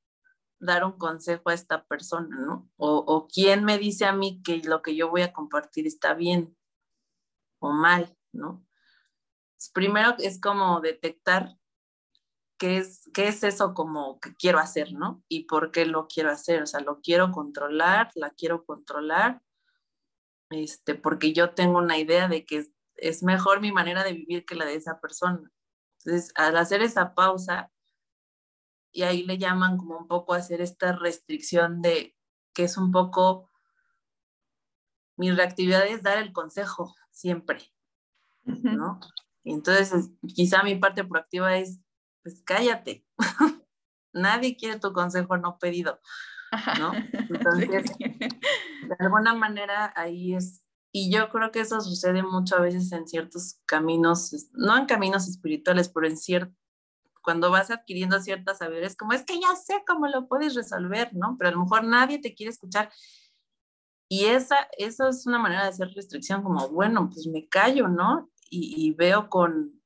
dar 0.58 0.82
un 0.82 0.92
consejo 0.92 1.50
a 1.50 1.54
esta 1.54 1.84
persona, 1.84 2.34
¿no? 2.38 2.70
O, 2.76 3.04
o 3.06 3.28
quién 3.28 3.64
me 3.64 3.76
dice 3.76 4.06
a 4.06 4.14
mí 4.14 4.40
que 4.42 4.62
lo 4.64 4.80
que 4.80 4.96
yo 4.96 5.10
voy 5.10 5.20
a 5.20 5.34
compartir 5.34 5.86
está 5.86 6.14
bien 6.14 6.56
o 7.58 7.70
mal, 7.70 8.16
¿no? 8.32 8.66
primero 9.74 10.16
es 10.18 10.40
como 10.40 10.80
detectar 10.80 11.56
qué 12.62 12.76
es, 12.76 13.10
qué 13.12 13.26
es 13.26 13.42
eso 13.42 13.74
como 13.74 14.20
que 14.20 14.36
quiero 14.36 14.60
hacer, 14.60 14.92
¿no? 14.92 15.24
Y 15.26 15.46
por 15.46 15.72
qué 15.72 15.84
lo 15.84 16.06
quiero 16.06 16.30
hacer. 16.30 16.62
O 16.62 16.66
sea, 16.66 16.78
lo 16.78 17.00
quiero 17.00 17.32
controlar, 17.32 18.12
la 18.14 18.30
quiero 18.30 18.64
controlar, 18.64 19.42
este, 20.48 20.94
porque 20.94 21.32
yo 21.32 21.54
tengo 21.54 21.78
una 21.78 21.98
idea 21.98 22.28
de 22.28 22.46
que 22.46 22.64
es, 22.94 23.22
mejor 23.24 23.60
mi 23.60 23.72
manera 23.72 24.04
de 24.04 24.12
vivir 24.12 24.44
que 24.44 24.54
la 24.54 24.64
de 24.64 24.76
esa 24.76 25.00
persona. 25.00 25.50
Entonces, 25.98 26.32
al 26.36 26.56
hacer 26.56 26.82
esa 26.82 27.16
pausa, 27.16 27.72
y 28.92 29.02
ahí 29.02 29.24
le 29.24 29.38
llaman 29.38 29.76
como 29.76 29.98
un 29.98 30.06
poco 30.06 30.32
hacer 30.32 30.60
esta 30.60 30.92
restricción 30.92 31.82
de 31.82 32.16
que 32.54 32.62
es 32.62 32.76
un 32.76 32.92
poco, 32.92 33.50
mi 35.16 35.32
reactividad 35.32 35.84
es 35.84 36.04
dar 36.04 36.18
el 36.18 36.32
consejo 36.32 36.94
siempre, 37.10 37.72
¿no? 38.44 39.00
Entonces, 39.42 40.12
quizá 40.32 40.62
mi 40.62 40.76
parte 40.76 41.02
proactiva 41.02 41.56
es, 41.56 41.80
pues 42.22 42.42
cállate. 42.44 43.06
Nadie 44.12 44.56
quiere 44.56 44.78
tu 44.78 44.92
consejo 44.92 45.36
no 45.38 45.58
pedido, 45.58 46.00
¿no? 46.78 46.92
Entonces, 47.12 47.84
de 47.98 48.96
alguna 48.98 49.34
manera 49.34 49.92
ahí 49.96 50.34
es, 50.34 50.62
y 50.92 51.10
yo 51.10 51.30
creo 51.30 51.50
que 51.50 51.60
eso 51.60 51.80
sucede 51.80 52.22
mucho 52.22 52.56
a 52.56 52.60
veces 52.60 52.92
en 52.92 53.08
ciertos 53.08 53.60
caminos, 53.64 54.50
no 54.52 54.76
en 54.76 54.84
caminos 54.84 55.28
espirituales, 55.28 55.88
pero 55.88 56.06
en 56.06 56.18
cierto, 56.18 56.54
cuando 57.22 57.50
vas 57.50 57.70
adquiriendo 57.70 58.20
ciertas 58.20 58.58
saberes, 58.58 58.96
como 58.96 59.12
es 59.12 59.22
que 59.22 59.40
ya 59.40 59.56
sé 59.56 59.82
cómo 59.86 60.08
lo 60.08 60.28
puedes 60.28 60.54
resolver, 60.54 61.14
¿no? 61.14 61.36
Pero 61.38 61.48
a 61.48 61.52
lo 61.52 61.60
mejor 61.60 61.84
nadie 61.84 62.18
te 62.18 62.34
quiere 62.34 62.50
escuchar. 62.50 62.90
Y 64.08 64.26
esa, 64.26 64.68
eso 64.76 65.08
es 65.08 65.26
una 65.26 65.38
manera 65.38 65.62
de 65.62 65.68
hacer 65.70 65.88
restricción, 65.94 66.42
como, 66.42 66.68
bueno, 66.68 67.08
pues 67.08 67.26
me 67.26 67.48
callo, 67.48 67.88
¿no? 67.88 68.30
y, 68.54 68.92
veo 68.92 69.30
con, 69.30 69.81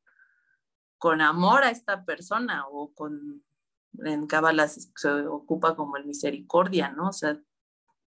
con 0.98 1.20
amor 1.20 1.64
a 1.64 1.70
esta 1.70 2.04
persona 2.04 2.66
o 2.68 2.92
con, 2.94 3.44
en 4.04 4.26
Cábala 4.26 4.68
se, 4.68 4.90
ocupa 5.28 5.76
como 5.76 5.96
el 5.96 6.06
misericordia, 6.06 6.90
¿no? 6.90 7.08
O 7.08 7.12
sea, 7.12 7.40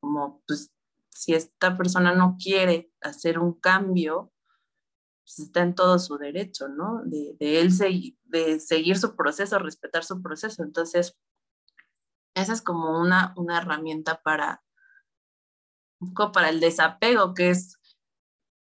como 0.01 0.42
pues 0.47 0.73
si 1.11 1.35
esta 1.35 1.77
persona 1.77 2.14
no 2.14 2.37
quiere 2.42 2.92
hacer 3.01 3.38
un 3.38 3.55
cambio, 3.55 4.33
pues 5.25 5.38
está 5.38 5.62
en 5.62 5.75
todo 5.75 5.99
su 5.99 6.18
derecho, 6.18 6.68
¿no? 6.68 7.03
De, 7.05 7.37
él 7.38 7.71
de 8.25 8.61
seguir 8.61 8.99
su 8.99 9.14
proceso, 9.14 9.59
respetar 9.59 10.05
su 10.05 10.21
proceso. 10.23 10.62
Entonces, 10.62 11.16
esa 12.35 12.53
es 12.53 12.62
como 12.62 12.99
una, 12.99 13.35
una 13.37 13.59
herramienta 13.59 14.23
para, 14.23 14.64
para 16.33 16.49
el 16.49 16.61
desapego, 16.61 17.35
que 17.35 17.51
es 17.51 17.79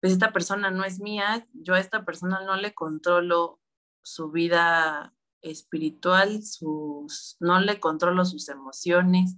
pues 0.02 0.14
esta 0.14 0.32
persona 0.32 0.72
no 0.72 0.84
es 0.84 0.98
mía, 0.98 1.46
yo 1.52 1.74
a 1.74 1.78
esta 1.78 2.04
persona 2.04 2.44
no 2.44 2.56
le 2.56 2.74
controlo 2.74 3.60
su 4.02 4.30
vida 4.30 5.14
espiritual, 5.42 6.42
sus, 6.42 7.36
no 7.40 7.60
le 7.60 7.80
controlo 7.80 8.24
sus 8.24 8.48
emociones, 8.48 9.36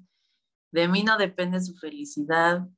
de 0.73 0.89
mí 0.89 1.03
no 1.03 1.17
depende 1.17 1.61
su 1.61 1.75
felicidad, 1.77 2.69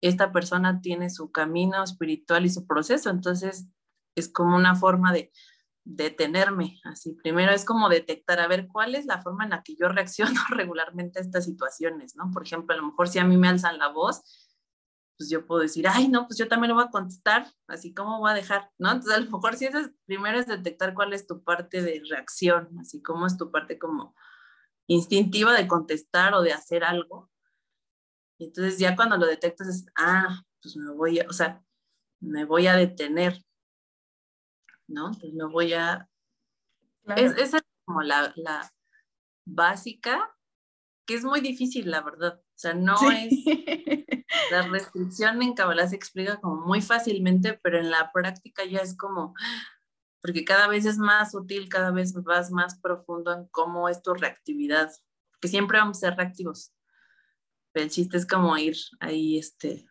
esta 0.00 0.32
persona 0.32 0.80
tiene 0.80 1.10
su 1.10 1.30
camino 1.30 1.82
espiritual 1.82 2.44
y 2.44 2.50
su 2.50 2.66
proceso, 2.66 3.10
entonces 3.10 3.68
es 4.16 4.28
como 4.28 4.56
una 4.56 4.74
forma 4.74 5.12
de 5.12 5.32
detenerme, 5.84 6.80
así 6.84 7.12
primero 7.22 7.52
es 7.52 7.64
como 7.64 7.88
detectar 7.88 8.40
a 8.40 8.48
ver 8.48 8.68
cuál 8.68 8.94
es 8.94 9.04
la 9.04 9.20
forma 9.20 9.44
en 9.44 9.50
la 9.50 9.62
que 9.62 9.76
yo 9.76 9.88
reacciono 9.88 10.40
regularmente 10.50 11.18
a 11.18 11.22
estas 11.22 11.44
situaciones, 11.44 12.16
¿no? 12.16 12.30
Por 12.30 12.44
ejemplo, 12.44 12.74
a 12.74 12.78
lo 12.78 12.86
mejor 12.86 13.08
si 13.08 13.18
a 13.18 13.24
mí 13.24 13.36
me 13.36 13.48
alzan 13.48 13.78
la 13.78 13.88
voz, 13.88 14.43
pues 15.16 15.30
yo 15.30 15.46
puedo 15.46 15.62
decir, 15.62 15.86
ay, 15.88 16.08
no, 16.08 16.26
pues 16.26 16.38
yo 16.38 16.48
también 16.48 16.70
lo 16.70 16.74
voy 16.74 16.84
a 16.84 16.90
contestar, 16.90 17.46
así 17.68 17.94
como 17.94 18.18
voy 18.18 18.30
a 18.32 18.34
dejar, 18.34 18.70
¿no? 18.78 18.90
Entonces, 18.90 19.14
a 19.14 19.20
lo 19.20 19.30
mejor 19.30 19.56
si 19.56 19.66
es, 19.66 19.74
primero 20.06 20.38
es 20.38 20.46
detectar 20.46 20.94
cuál 20.94 21.12
es 21.12 21.26
tu 21.26 21.42
parte 21.44 21.82
de 21.82 22.02
reacción, 22.08 22.68
así 22.80 23.02
como 23.02 23.26
es 23.26 23.36
tu 23.36 23.50
parte 23.50 23.78
como 23.78 24.14
instintiva 24.86 25.52
de 25.52 25.68
contestar 25.68 26.34
o 26.34 26.42
de 26.42 26.52
hacer 26.52 26.84
algo. 26.84 27.30
Y 28.38 28.46
entonces 28.46 28.78
ya 28.78 28.96
cuando 28.96 29.16
lo 29.16 29.26
detectas 29.26 29.68
es, 29.68 29.86
ah, 29.96 30.42
pues 30.60 30.76
me 30.76 30.92
voy 30.92 31.20
a, 31.20 31.28
o 31.28 31.32
sea, 31.32 31.62
me 32.20 32.44
voy 32.44 32.66
a 32.66 32.74
detener, 32.74 33.40
¿no? 34.88 35.12
Pues 35.20 35.32
me 35.32 35.44
voy 35.44 35.74
a... 35.74 36.08
esa 37.16 37.58
es 37.58 37.62
como 37.84 38.02
la, 38.02 38.32
la 38.36 38.68
básica, 39.46 40.33
que 41.06 41.14
es 41.14 41.24
muy 41.24 41.40
difícil, 41.40 41.90
la 41.90 42.02
verdad. 42.02 42.40
O 42.40 42.58
sea, 42.58 42.74
no 42.74 42.96
es 43.10 43.32
La 44.50 44.62
restricción 44.62 45.42
en 45.42 45.54
Kabbalah 45.54 45.88
se 45.88 45.96
explica 45.96 46.40
como 46.40 46.66
muy 46.66 46.80
fácilmente, 46.80 47.58
pero 47.62 47.78
en 47.78 47.90
la 47.90 48.10
práctica 48.12 48.64
ya 48.64 48.80
es 48.80 48.96
como, 48.96 49.34
porque 50.20 50.44
cada 50.44 50.68
vez 50.68 50.86
es 50.86 50.98
más 50.98 51.32
sutil, 51.32 51.68
cada 51.68 51.90
vez 51.90 52.14
vas 52.22 52.50
más 52.50 52.78
profundo 52.80 53.32
en 53.32 53.46
cómo 53.48 53.88
es 53.88 54.02
tu 54.02 54.14
reactividad, 54.14 54.90
que 55.40 55.48
siempre 55.48 55.78
vamos 55.78 55.98
a 55.98 56.08
ser 56.08 56.16
reactivos. 56.16 56.72
Pero 57.72 57.84
el 57.84 57.90
chiste 57.90 58.16
es 58.16 58.26
como 58.26 58.56
ir 58.56 58.76
ahí, 59.00 59.38
este... 59.38 59.86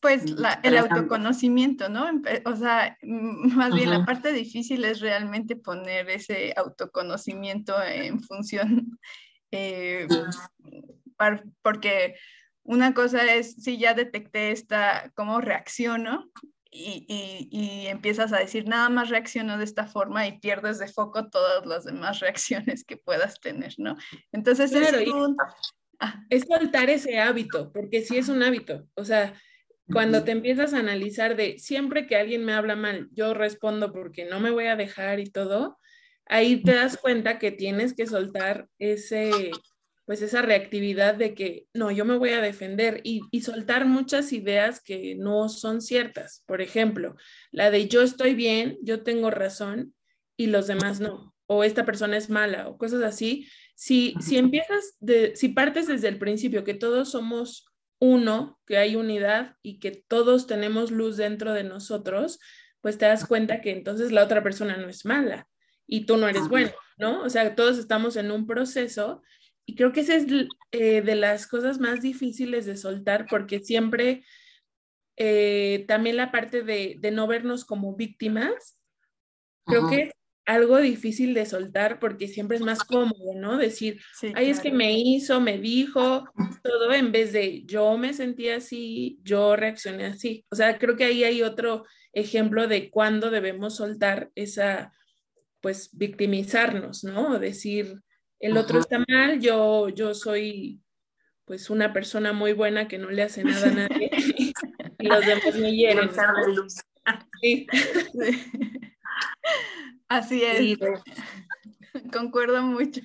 Pues 0.00 0.24
el 0.62 0.76
autoconocimiento, 0.76 1.88
¿no? 1.88 2.06
O 2.44 2.54
sea, 2.54 2.96
más 3.02 3.74
bien 3.74 3.90
la 3.90 4.04
parte 4.04 4.30
difícil 4.30 4.84
es 4.84 5.00
realmente 5.00 5.56
poner 5.56 6.10
ese 6.10 6.52
autoconocimiento 6.56 7.82
en 7.82 8.22
función, 8.22 8.98
eh, 9.56 10.06
porque 11.62 12.16
una 12.62 12.94
cosa 12.94 13.34
es, 13.34 13.54
si 13.54 13.78
ya 13.78 13.94
detecté 13.94 14.50
esta, 14.50 15.12
cómo 15.14 15.40
reacciono 15.40 16.30
y, 16.70 17.48
y, 17.50 17.86
empiezas 17.86 18.32
a 18.32 18.38
decir, 18.38 18.68
nada 18.68 18.90
más 18.90 19.08
reacciono 19.08 19.56
de 19.56 19.64
esta 19.64 19.86
forma 19.86 20.26
y 20.26 20.38
pierdes 20.40 20.78
de 20.78 20.88
foco 20.88 21.30
todas 21.30 21.64
las 21.64 21.84
demás 21.84 22.20
reacciones 22.20 22.84
que 22.84 22.96
puedas 22.96 23.40
tener, 23.40 23.74
¿no? 23.78 23.96
Entonces 24.32 24.72
es, 24.72 25.08
un... 25.08 25.36
Ah. 26.00 26.22
es 26.28 26.44
soltar 26.44 26.90
ese 26.90 27.18
hábito, 27.18 27.72
porque 27.72 28.02
sí 28.02 28.18
es 28.18 28.28
un 28.28 28.42
hábito, 28.42 28.86
o 28.94 29.04
sea, 29.04 29.34
cuando 29.92 30.24
te 30.24 30.32
empiezas 30.32 30.74
a 30.74 30.80
analizar 30.80 31.36
de 31.36 31.58
siempre 31.58 32.06
que 32.08 32.16
alguien 32.16 32.44
me 32.44 32.52
habla 32.52 32.74
mal, 32.74 33.08
yo 33.12 33.34
respondo 33.34 33.92
porque 33.92 34.24
no 34.24 34.40
me 34.40 34.50
voy 34.50 34.66
a 34.66 34.74
dejar 34.74 35.20
y 35.20 35.30
todo, 35.30 35.78
ahí 36.26 36.62
te 36.62 36.74
das 36.74 36.96
cuenta 36.96 37.38
que 37.38 37.52
tienes 37.52 37.94
que 37.94 38.06
soltar 38.06 38.68
ese, 38.78 39.50
pues 40.04 40.22
esa 40.22 40.42
reactividad 40.42 41.14
de 41.14 41.34
que 41.34 41.66
no, 41.72 41.90
yo 41.90 42.04
me 42.04 42.18
voy 42.18 42.30
a 42.30 42.40
defender 42.40 43.00
y, 43.04 43.22
y, 43.30 43.42
soltar 43.42 43.86
muchas 43.86 44.32
ideas 44.32 44.80
que 44.80 45.16
no 45.16 45.48
son 45.48 45.80
ciertas. 45.80 46.42
Por 46.46 46.60
ejemplo, 46.60 47.16
la 47.50 47.70
de 47.70 47.88
yo 47.88 48.02
estoy 48.02 48.34
bien, 48.34 48.78
yo 48.82 49.02
tengo 49.02 49.30
razón 49.30 49.94
y 50.36 50.48
los 50.48 50.66
demás 50.66 51.00
no, 51.00 51.34
o 51.46 51.64
esta 51.64 51.86
persona 51.86 52.16
es 52.16 52.28
mala, 52.28 52.68
o 52.68 52.76
cosas 52.76 53.02
así. 53.02 53.48
Si, 53.74 54.14
si 54.20 54.36
empiezas, 54.36 54.96
de, 55.00 55.36
si 55.36 55.48
partes 55.48 55.86
desde 55.86 56.08
el 56.08 56.18
principio 56.18 56.64
que 56.64 56.74
todos 56.74 57.10
somos 57.10 57.66
uno, 57.98 58.58
que 58.66 58.78
hay 58.78 58.96
unidad 58.96 59.56
y 59.62 59.78
que 59.78 59.90
todos 59.90 60.46
tenemos 60.46 60.90
luz 60.90 61.16
dentro 61.16 61.52
de 61.52 61.64
nosotros, 61.64 62.38
pues 62.80 62.98
te 62.98 63.06
das 63.06 63.26
cuenta 63.26 63.60
que 63.60 63.70
entonces 63.70 64.12
la 64.12 64.22
otra 64.24 64.42
persona 64.42 64.76
no 64.76 64.88
es 64.88 65.04
mala 65.04 65.46
y 65.86 66.06
tú 66.06 66.16
no 66.16 66.28
eres 66.28 66.48
bueno, 66.48 66.72
¿no? 66.98 67.22
O 67.22 67.30
sea, 67.30 67.54
todos 67.54 67.78
estamos 67.78 68.16
en 68.16 68.30
un 68.30 68.46
proceso 68.46 69.22
y 69.66 69.74
creo 69.74 69.92
que 69.92 70.00
esa 70.00 70.14
es 70.14 70.26
eh, 70.72 71.02
de 71.02 71.14
las 71.16 71.46
cosas 71.46 71.80
más 71.80 72.00
difíciles 72.00 72.66
de 72.66 72.76
soltar 72.76 73.26
porque 73.28 73.60
siempre 73.60 74.24
eh, 75.16 75.84
también 75.88 76.16
la 76.16 76.30
parte 76.30 76.62
de, 76.62 76.96
de, 76.98 77.10
no 77.10 77.26
vernos 77.26 77.64
como 77.64 77.96
víctimas, 77.96 78.78
creo 79.64 79.88
que 79.88 80.02
es 80.02 80.12
algo 80.46 80.78
difícil 80.78 81.34
de 81.34 81.44
soltar 81.44 81.98
porque 81.98 82.28
siempre 82.28 82.56
es 82.56 82.62
más 82.62 82.84
cómodo, 82.84 83.34
¿no? 83.34 83.56
Decir, 83.56 84.00
ay, 84.34 84.50
es 84.50 84.60
que 84.60 84.70
me 84.70 84.92
hizo, 84.92 85.40
me 85.40 85.58
dijo, 85.58 86.24
todo 86.62 86.92
en 86.92 87.10
vez 87.10 87.32
de 87.32 87.64
yo 87.64 87.98
me 87.98 88.14
sentí 88.14 88.48
así, 88.48 89.18
yo 89.24 89.56
reaccioné 89.56 90.06
así. 90.06 90.46
O 90.50 90.54
sea, 90.54 90.78
creo 90.78 90.96
que 90.96 91.04
ahí 91.04 91.24
hay 91.24 91.42
otro 91.42 91.84
ejemplo 92.12 92.68
de 92.68 92.90
cuándo 92.90 93.30
debemos 93.30 93.76
soltar 93.76 94.30
esa, 94.36 94.92
pues, 95.66 95.90
victimizarnos, 95.92 97.02
¿no? 97.02 97.40
Decir, 97.40 98.00
el 98.38 98.56
otro 98.56 98.78
está 98.78 99.04
mal, 99.08 99.40
yo, 99.40 99.88
yo 99.88 100.14
soy 100.14 100.80
pues 101.44 101.70
una 101.70 101.92
persona 101.92 102.32
muy 102.32 102.52
buena 102.52 102.86
que 102.86 102.98
no 102.98 103.10
le 103.10 103.24
hace 103.24 103.42
nada 103.42 103.66
a 103.66 103.72
nadie 103.72 104.10
y 105.00 105.08
los 105.08 105.26
demás 105.26 105.56
me 105.56 105.74
hieren. 105.74 106.08
Sí. 107.42 107.66
Así 110.08 110.44
es. 110.44 110.78
Concuerdo 112.12 112.62
mucho 112.62 113.00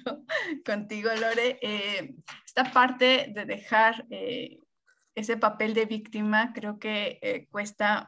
contigo, 0.63 1.09
Lore. 1.19 1.57
Eh, 1.63 2.13
esta 2.45 2.71
parte 2.71 3.31
de 3.33 3.45
dejar 3.45 4.05
eh, 4.11 4.59
ese 5.15 5.35
papel 5.35 5.73
de 5.73 5.87
víctima 5.87 6.53
creo 6.53 6.77
que 6.77 7.17
eh, 7.23 7.47
cuesta, 7.49 8.07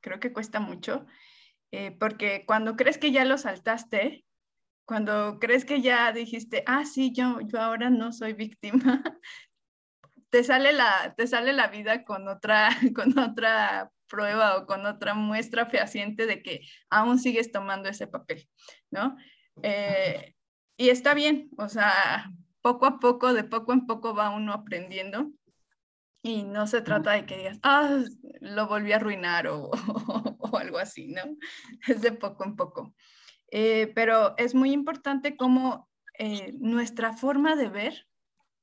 creo 0.00 0.18
que 0.18 0.32
cuesta 0.32 0.60
mucho, 0.60 1.04
porque 1.98 2.44
cuando 2.46 2.76
crees 2.76 2.98
que 2.98 3.12
ya 3.12 3.24
lo 3.24 3.38
saltaste, 3.38 4.24
cuando 4.84 5.38
crees 5.40 5.64
que 5.64 5.80
ya 5.80 6.12
dijiste, 6.12 6.62
ah, 6.66 6.84
sí, 6.84 7.12
yo, 7.12 7.40
yo 7.40 7.60
ahora 7.60 7.88
no 7.88 8.12
soy 8.12 8.34
víctima, 8.34 9.02
te 10.30 10.44
sale 10.44 10.72
la, 10.72 11.14
te 11.16 11.26
sale 11.26 11.52
la 11.52 11.68
vida 11.68 12.04
con 12.04 12.28
otra, 12.28 12.68
con 12.94 13.18
otra 13.18 13.90
prueba 14.08 14.58
o 14.58 14.66
con 14.66 14.84
otra 14.86 15.14
muestra 15.14 15.66
fehaciente 15.66 16.26
de 16.26 16.42
que 16.42 16.60
aún 16.90 17.18
sigues 17.18 17.50
tomando 17.52 17.88
ese 17.88 18.06
papel, 18.06 18.46
¿no? 18.90 19.16
Eh, 19.62 20.34
y 20.76 20.90
está 20.90 21.14
bien, 21.14 21.50
o 21.56 21.68
sea, 21.68 22.30
poco 22.60 22.86
a 22.86 22.98
poco, 22.98 23.32
de 23.32 23.44
poco 23.44 23.72
en 23.72 23.86
poco 23.86 24.14
va 24.14 24.30
uno 24.30 24.52
aprendiendo 24.52 25.30
y 26.22 26.44
no 26.44 26.66
se 26.66 26.82
trata 26.82 27.12
de 27.12 27.26
que 27.26 27.36
digas, 27.36 27.58
ah, 27.62 28.00
lo 28.40 28.68
volví 28.68 28.92
a 28.92 28.96
arruinar 28.96 29.48
o, 29.48 29.70
o 30.38 30.56
algo 30.56 30.78
así, 30.78 31.08
¿no? 31.08 31.22
Es 31.88 32.00
de 32.00 32.12
poco 32.12 32.44
en 32.44 32.56
poco. 32.56 32.94
Eh, 33.54 33.92
pero 33.94 34.34
es 34.38 34.54
muy 34.54 34.72
importante 34.72 35.36
cómo 35.36 35.90
eh, 36.18 36.54
nuestra 36.58 37.12
forma 37.12 37.54
de 37.54 37.68
ver 37.68 38.08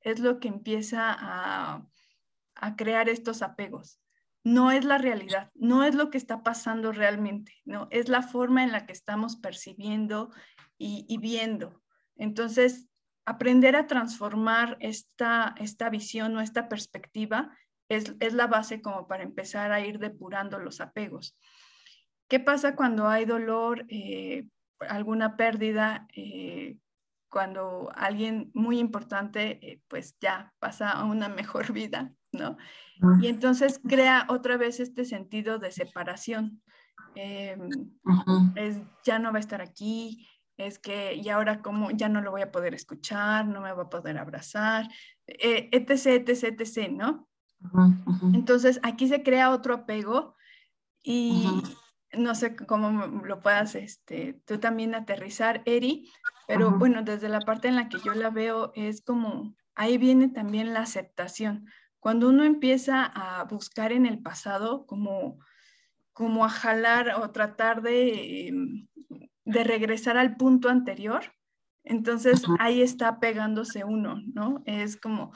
es 0.00 0.18
lo 0.18 0.40
que 0.40 0.48
empieza 0.48 1.16
a, 1.18 1.86
crear 2.76 3.08
estos 3.08 3.40
apegos. 3.40 4.02
No 4.44 4.70
es 4.70 4.84
la 4.84 4.98
realidad, 4.98 5.50
no 5.54 5.82
es 5.82 5.94
lo 5.94 6.10
que 6.10 6.18
está 6.18 6.42
pasando 6.42 6.92
realmente, 6.92 7.54
¿no? 7.64 7.88
Es 7.90 8.10
la 8.10 8.22
forma 8.22 8.62
en 8.62 8.72
la 8.72 8.84
que 8.84 8.92
estamos 8.92 9.36
percibiendo 9.36 10.30
y, 10.76 11.16
viendo. 11.18 11.80
Entonces, 12.16 12.89
aprender 13.24 13.76
a 13.76 13.86
transformar 13.86 14.76
esta, 14.80 15.54
esta 15.58 15.90
visión 15.90 16.36
o 16.36 16.40
esta 16.40 16.68
perspectiva 16.68 17.56
es, 17.88 18.14
la 18.32 18.46
base 18.46 18.80
como 18.80 19.06
para 19.06 19.22
empezar 19.22 19.72
a 19.72 19.80
ir 19.80 19.98
depurando 19.98 20.58
los 20.58 20.80
apegos. 20.80 21.36
¿Qué 22.28 22.38
pasa 22.38 22.76
cuando 22.76 23.08
hay 23.08 23.24
dolor? 23.24 23.84
Eh, 23.88 24.46
alguna 24.80 25.36
pérdida, 25.36 26.06
eh, 26.14 26.76
cuando 27.30 27.90
alguien 27.94 28.50
muy 28.54 28.78
importante, 28.78 29.58
eh, 29.62 29.80
pues 29.88 30.16
ya 30.20 30.52
pasa 30.58 30.90
a 30.90 31.04
una 31.04 31.28
mejor 31.28 31.72
vida, 31.72 32.12
¿no? 32.32 32.56
Y 33.22 33.28
entonces 33.28 33.80
crea 33.88 34.26
otra 34.28 34.58
vez 34.58 34.78
este 34.78 35.04
sentido 35.06 35.58
de 35.58 35.72
separación. 35.72 36.62
Eh, 37.14 37.56
es, 38.56 38.78
ya 39.04 39.18
no 39.18 39.32
va 39.32 39.38
a 39.38 39.40
estar 39.40 39.62
aquí, 39.62 40.28
es 40.60 40.78
que, 40.78 41.14
y 41.14 41.28
ahora 41.28 41.62
como 41.62 41.90
ya 41.90 42.08
no 42.08 42.20
lo 42.20 42.30
voy 42.30 42.42
a 42.42 42.52
poder 42.52 42.74
escuchar, 42.74 43.46
no 43.46 43.60
me 43.60 43.72
va 43.72 43.82
a 43.84 43.90
poder 43.90 44.18
abrazar, 44.18 44.88
etc., 45.26 46.28
etc., 46.28 46.60
etc., 46.60 46.90
¿no? 46.90 47.28
Entonces 48.32 48.80
aquí 48.82 49.08
se 49.08 49.22
crea 49.22 49.50
otro 49.50 49.74
apego 49.74 50.36
y, 51.02 51.46
no 52.12 52.34
sé 52.34 52.56
cómo 52.56 53.06
lo 53.24 53.40
puedas 53.40 53.74
este, 53.74 54.40
tú 54.44 54.58
también 54.58 54.94
aterrizar, 54.94 55.62
Eri, 55.64 56.10
pero 56.46 56.72
bueno, 56.72 57.02
desde 57.02 57.28
la 57.28 57.40
parte 57.40 57.68
en 57.68 57.76
la 57.76 57.88
que 57.88 57.98
yo 58.04 58.14
la 58.14 58.30
veo 58.30 58.72
es 58.74 59.02
como, 59.02 59.54
ahí 59.74 59.98
viene 59.98 60.28
también 60.28 60.74
la 60.74 60.80
aceptación. 60.80 61.66
Cuando 62.00 62.28
uno 62.28 62.44
empieza 62.44 63.04
a 63.04 63.44
buscar 63.44 63.92
en 63.92 64.06
el 64.06 64.20
pasado, 64.20 64.86
como, 64.86 65.38
como 66.12 66.44
a 66.44 66.48
jalar 66.48 67.14
o 67.20 67.30
tratar 67.30 67.82
de, 67.82 68.48
em, 68.48 68.88
de 69.50 69.64
regresar 69.64 70.16
al 70.16 70.36
punto 70.36 70.68
anterior, 70.68 71.22
entonces 71.84 72.42
ahí 72.58 72.82
está 72.82 73.20
pegándose 73.20 73.84
uno, 73.84 74.20
¿no? 74.34 74.62
Es 74.66 74.96
como, 74.96 75.32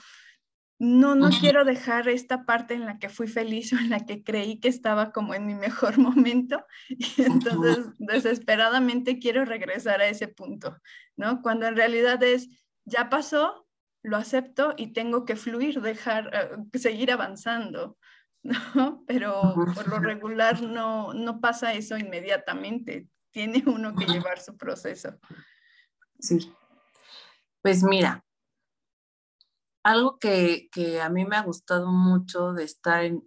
no, 0.79 1.15
no 1.15 1.31
quiero 1.31 1.65
dejar 1.65 2.09
esta 2.09 2.45
parte 2.45 2.75
en 2.75 2.85
la 2.85 2.99
que 2.99 3.09
fui 3.09 3.27
feliz 3.27 3.73
o 3.73 3.77
en 3.77 3.91
la 3.91 4.01
que 4.01 4.23
creí 4.23 4.61
que 4.61 4.69
estaba 4.69 5.13
como 5.13 5.35
en 5.35 5.47
mi 5.47 5.55
mejor 5.55 5.99
momento 5.99 6.65
y 6.89 7.23
entonces 7.23 7.87
desesperadamente 7.99 9.19
quiero 9.19 9.45
regresar 9.45 10.01
a 10.01 10.09
ese 10.09 10.29
punto, 10.29 10.77
¿no? 11.17 11.43
Cuando 11.43 11.67
en 11.67 11.77
realidad 11.77 12.23
es, 12.23 12.49
ya 12.85 13.09
pasó, 13.09 13.67
lo 14.03 14.17
acepto 14.17 14.75
y 14.77 14.93
tengo 14.93 15.25
que 15.25 15.37
fluir, 15.37 15.81
dejar, 15.81 16.31
eh, 16.35 16.79
seguir 16.79 17.11
avanzando, 17.11 17.97
¿no? 18.75 19.05
Pero 19.07 19.55
por 19.75 19.89
lo 19.89 19.99
regular 19.99 20.61
no, 20.63 21.15
no 21.15 21.41
pasa 21.41 21.73
eso 21.73 21.97
inmediatamente, 21.97 23.09
tiene 23.35 23.65
uno 23.67 23.95
que 23.97 24.07
llevar 24.07 24.41
su 24.41 24.57
proceso. 24.57 25.19
Sí. 26.21 26.55
Pues 27.61 27.83
mira, 27.83 28.25
algo 29.83 30.19
que, 30.19 30.71
a 31.03 31.09
mí 31.11 31.25
me 31.27 31.37
ha 31.37 31.43
gustado 31.43 31.91
mucho 31.91 32.53
de 32.53 32.63
estar 32.63 33.05
en, 33.05 33.23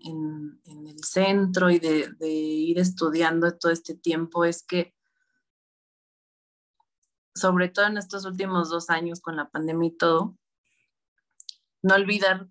el 0.63 1.04
centro 1.04 1.70
y 1.70 1.80
de, 1.80 2.10
ir 2.22 2.80
estudiando 2.80 3.56
todo 3.58 3.72
este 3.72 3.96
tiempo 3.96 4.46
es 4.46 4.63
que, 4.63 4.96
sobre 7.36 7.67
todo 7.67 7.86
en 7.88 7.98
estos 7.98 8.26
últimos 8.26 8.70
dos 8.70 8.89
años 8.89 9.20
con 9.20 9.36
la 9.36 9.50
pandemia 9.50 9.89
y 9.89 9.98
todo, 9.98 10.38
no 11.84 11.96
olvidar 11.96 12.48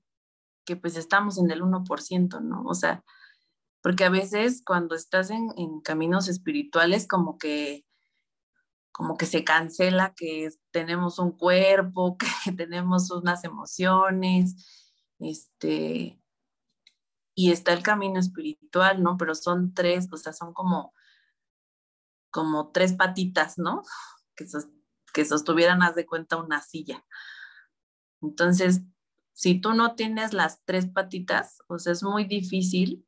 que 0.67 0.77
pues 0.77 0.97
estamos 0.97 1.39
en 1.39 1.51
el 1.51 1.63
1%, 1.63 2.41
¿no? 2.43 2.65
O 2.65 2.75
sea, 2.75 3.03
porque 3.87 4.03
a 4.03 4.11
veces 4.11 4.65
cuando 4.67 4.97
estás 4.97 5.31
en, 5.31 5.81
caminos 5.81 6.27
espirituales 6.27 7.07
como 7.07 7.39
que 7.39 7.87
como 8.91 9.17
que 9.17 9.27
se 9.27 9.45
cancela 9.45 10.13
que 10.17 10.51
tenemos 10.73 11.21
un 11.21 11.31
cuerpo, 11.31 12.19
que 12.45 12.51
tenemos 12.51 13.13
unas 13.13 13.45
emociones, 13.45 15.07
este, 15.21 16.21
y 17.37 17.53
está 17.53 17.75
el 17.75 17.85
camino 17.85 18.19
espiritual, 18.19 19.05
¿no? 19.05 19.17
Pero 19.19 19.37
son 19.37 19.73
tres, 19.73 20.09
o 20.13 20.17
sea, 20.17 20.33
son 20.33 20.53
como, 20.53 20.93
como 22.33 22.73
tres 22.73 22.93
patitas, 22.93 23.57
¿no? 23.57 23.85
Que, 24.35 24.47
que 25.15 25.25
sostuvieran, 25.25 25.85
haz 25.85 25.95
de 25.95 26.07
cuenta, 26.07 26.39
una 26.39 26.61
silla. 26.61 27.07
Entonces, 28.21 28.81
si 29.33 29.61
tú 29.61 29.75
no 29.75 29.95
tienes 29.95 30.33
las 30.33 30.65
tres 30.65 30.89
patitas, 30.89 31.63
o 31.69 31.77
es 31.77 32.03
muy 32.03 32.25
difícil 32.25 33.06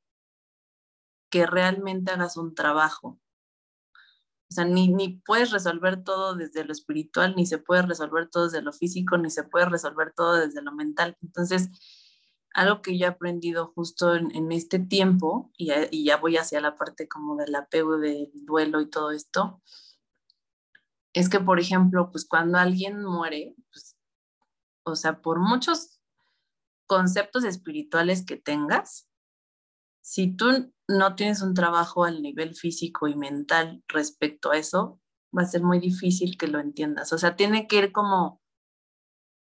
que 1.30 1.46
realmente 1.46 2.12
hagas 2.12 2.36
un 2.36 2.54
trabajo. 2.54 3.18
O 4.50 4.54
sea, 4.54 4.64
ni, 4.64 4.88
ni 4.88 5.20
puedes 5.26 5.50
resolver 5.50 6.02
todo 6.02 6.34
desde 6.34 6.64
lo 6.64 6.72
espiritual, 6.72 7.34
ni 7.36 7.46
se 7.46 7.58
puede 7.58 7.82
resolver 7.82 8.28
todo 8.30 8.44
desde 8.44 8.62
lo 8.62 8.72
físico, 8.72 9.18
ni 9.18 9.30
se 9.30 9.44
puede 9.44 9.66
resolver 9.66 10.14
todo 10.16 10.34
desde 10.34 10.62
lo 10.62 10.72
mental. 10.72 11.16
Entonces, 11.20 11.68
algo 12.54 12.80
que 12.80 12.98
yo 12.98 13.06
he 13.06 13.08
aprendido 13.08 13.72
justo 13.74 14.14
en, 14.14 14.52
este 14.52 14.78
tiempo, 14.78 15.52
y 15.56 16.04
ya, 16.04 16.16
voy 16.16 16.38
hacia 16.38 16.60
la 16.60 16.76
parte 16.76 17.08
como 17.08 17.36
del 17.36 17.54
apego, 17.54 17.98
del 17.98 18.30
duelo 18.34 18.80
y 18.80 18.88
todo 18.88 19.10
esto, 19.10 19.62
es 21.12 21.28
que, 21.28 21.40
por 21.40 21.60
ejemplo, 21.60 22.10
pues 22.10 22.26
cuando 22.26 22.58
alguien 22.58 23.04
muere, 23.04 23.54
pues 23.70 23.96
o 24.84 24.96
sea, 24.96 25.20
por 25.20 25.38
muchos 25.38 26.00
conceptos 26.86 27.44
espirituales 27.44 28.24
que 28.24 28.36
tengas, 28.36 29.07
si 30.08 30.34
tú 30.34 30.72
no 30.88 31.16
tienes 31.16 31.42
un 31.42 31.52
trabajo 31.52 32.04
al 32.04 32.22
nivel 32.22 32.54
físico 32.54 33.08
y 33.08 33.14
mental 33.14 33.84
respecto 33.88 34.50
a 34.50 34.56
eso, 34.56 34.98
va 35.36 35.42
a 35.42 35.46
ser 35.46 35.62
muy 35.62 35.80
difícil 35.80 36.38
que 36.38 36.46
lo 36.46 36.60
entiendas. 36.60 37.12
O 37.12 37.18
sea, 37.18 37.36
tiene 37.36 37.68
que 37.68 37.76
ir 37.76 37.92
como, 37.92 38.40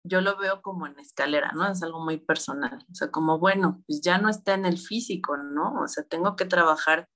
yo 0.05 0.21
lo 0.21 0.37
veo 0.37 0.61
como 0.61 0.87
en 0.87 0.97
escalera, 0.97 1.51
¿no? 1.51 1.69
Es 1.69 1.83
algo 1.83 1.99
muy 1.99 2.19
personal. 2.19 2.85
O 2.89 2.95
sea, 2.95 3.11
como, 3.11 3.37
bueno, 3.37 3.83
pues 3.85 3.99
ya 3.99 4.17
no 4.17 4.29
está 4.29 4.53
en 4.53 4.65
el 4.65 4.77
físico, 4.77 5.35
¿no? 5.35 5.81
O 5.81 5.89
sea, 5.89 6.05
tengo 6.05 6.37
que 6.37 6.45
trabajar 6.45 7.09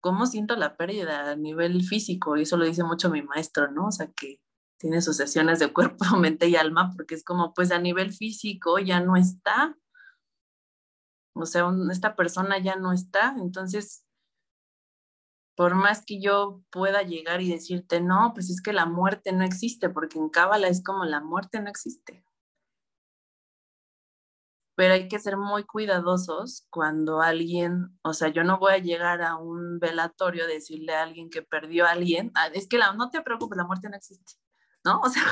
cómo 0.00 0.26
siento 0.26 0.56
la 0.56 0.76
pérdida 0.76 1.30
a 1.30 1.36
nivel 1.36 1.84
físico. 1.84 2.36
Y 2.36 2.42
eso 2.42 2.56
lo 2.56 2.64
dice 2.64 2.82
mucho 2.82 3.08
mi 3.08 3.22
maestro, 3.22 3.70
¿no? 3.70 3.86
O 3.86 3.92
sea, 3.92 4.10
que 4.16 4.40
tiene 4.80 5.00
sus 5.00 5.16
sesiones 5.16 5.60
de 5.60 5.72
cuerpo, 5.72 6.04
mente 6.18 6.48
y 6.48 6.56
alma, 6.56 6.90
porque 6.96 7.14
es 7.14 7.22
como, 7.22 7.54
pues 7.54 7.70
a 7.70 7.78
nivel 7.78 8.12
físico 8.12 8.80
ya 8.80 8.98
no 8.98 9.14
está. 9.14 9.76
O 11.34 11.46
sea, 11.46 11.70
esta 11.90 12.14
persona 12.16 12.58
ya 12.58 12.76
no 12.76 12.92
está. 12.92 13.34
Entonces, 13.38 14.04
por 15.56 15.74
más 15.74 16.04
que 16.04 16.20
yo 16.20 16.62
pueda 16.70 17.02
llegar 17.02 17.40
y 17.42 17.50
decirte, 17.50 18.00
no, 18.00 18.32
pues 18.34 18.50
es 18.50 18.62
que 18.62 18.72
la 18.72 18.86
muerte 18.86 19.32
no 19.32 19.44
existe, 19.44 19.90
porque 19.90 20.18
en 20.18 20.28
Cábala 20.28 20.68
es 20.68 20.82
como 20.82 21.04
la 21.04 21.20
muerte 21.20 21.60
no 21.60 21.68
existe. 21.68 22.24
Pero 24.74 24.94
hay 24.94 25.06
que 25.08 25.18
ser 25.18 25.36
muy 25.36 25.64
cuidadosos 25.64 26.66
cuando 26.70 27.20
alguien, 27.20 27.98
o 28.02 28.14
sea, 28.14 28.28
yo 28.28 28.42
no 28.42 28.58
voy 28.58 28.72
a 28.72 28.78
llegar 28.78 29.22
a 29.22 29.36
un 29.36 29.78
velatorio 29.78 30.44
a 30.44 30.46
decirle 30.46 30.94
a 30.94 31.02
alguien 31.02 31.28
que 31.28 31.42
perdió 31.42 31.86
a 31.86 31.90
alguien, 31.90 32.32
ah, 32.34 32.46
es 32.54 32.66
que 32.66 32.78
la, 32.78 32.92
no 32.94 33.10
te 33.10 33.20
preocupes, 33.20 33.56
la 33.58 33.66
muerte 33.66 33.88
no 33.90 33.96
existe, 33.96 34.34
¿no? 34.84 35.00
O 35.04 35.08
sea, 35.10 35.22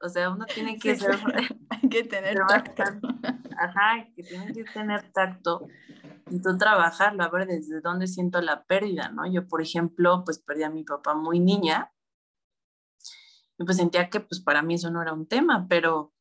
o 0.00 0.08
sea 0.08 0.30
uno 0.30 0.46
tiene 0.46 0.78
que 0.78 0.96
ser... 0.96 1.10
hay 1.70 1.88
que 1.88 2.04
tener 2.04 2.38
tacto. 2.46 2.82
Ajá, 3.58 4.06
que 4.14 4.22
tiene 4.22 4.52
que 4.52 4.64
tener 4.64 5.10
tacto 5.12 5.66
y 6.28 6.40
tú 6.40 6.58
trabajarlo, 6.58 7.22
a 7.22 7.30
ver 7.30 7.46
desde 7.46 7.80
dónde 7.80 8.06
siento 8.06 8.40
la 8.40 8.64
pérdida, 8.64 9.10
¿no? 9.10 9.30
Yo, 9.30 9.46
por 9.46 9.62
ejemplo, 9.62 10.22
pues 10.24 10.38
perdí 10.38 10.64
a 10.64 10.70
mi 10.70 10.82
papá 10.82 11.14
muy 11.14 11.38
niña 11.38 11.92
y 13.58 13.64
pues 13.64 13.76
sentía 13.76 14.10
que 14.10 14.20
pues 14.20 14.40
para 14.40 14.62
mí 14.62 14.74
eso 14.74 14.90
no 14.90 15.00
era 15.00 15.12
un 15.12 15.26
tema, 15.26 15.66
pero, 15.68 16.12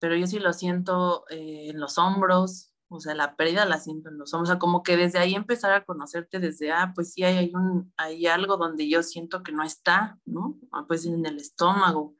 pero 0.00 0.16
yo 0.16 0.26
sí 0.26 0.38
lo 0.38 0.52
siento 0.52 1.24
eh, 1.30 1.70
en 1.70 1.80
los 1.80 1.98
hombros, 1.98 2.74
o 2.88 3.00
sea, 3.00 3.14
la 3.14 3.36
pérdida 3.36 3.64
la 3.64 3.78
siento 3.78 4.10
en 4.10 4.18
los 4.18 4.34
hombros, 4.34 4.50
o 4.50 4.52
sea, 4.52 4.58
como 4.58 4.82
que 4.82 4.96
desde 4.96 5.18
ahí 5.18 5.34
empezar 5.34 5.72
a 5.72 5.84
conocerte 5.84 6.40
desde, 6.40 6.72
ah, 6.72 6.92
pues 6.94 7.14
sí, 7.14 7.22
hay, 7.22 7.38
hay, 7.38 7.52
un, 7.54 7.92
hay 7.96 8.26
algo 8.26 8.56
donde 8.56 8.88
yo 8.88 9.02
siento 9.02 9.42
que 9.42 9.52
no 9.52 9.62
está, 9.62 10.18
¿no? 10.26 10.58
Ah, 10.72 10.84
pues 10.86 11.06
en 11.06 11.24
el 11.24 11.38
estómago, 11.38 12.16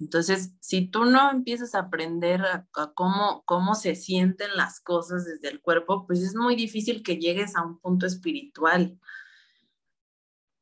entonces, 0.00 0.52
si 0.60 0.88
tú 0.88 1.04
no 1.04 1.30
empiezas 1.30 1.74
a 1.74 1.80
aprender 1.80 2.42
a, 2.42 2.68
cómo, 2.94 3.42
cómo 3.46 3.74
se 3.74 3.96
sienten 3.96 4.56
las 4.56 4.80
cosas 4.80 5.24
desde 5.24 5.48
el 5.48 5.60
cuerpo, 5.60 6.06
pues 6.06 6.20
es 6.22 6.36
muy 6.36 6.54
difícil 6.54 7.02
que 7.02 7.16
llegues 7.16 7.56
a 7.56 7.62
un 7.64 7.80
punto 7.80 8.06
espiritual. 8.06 8.98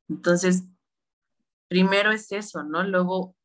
Entonces, 0.08 0.64
primero 1.68 2.12
es 2.12 2.32
eso, 2.32 2.62
¿no? 2.62 2.82
Luego, 2.82 3.36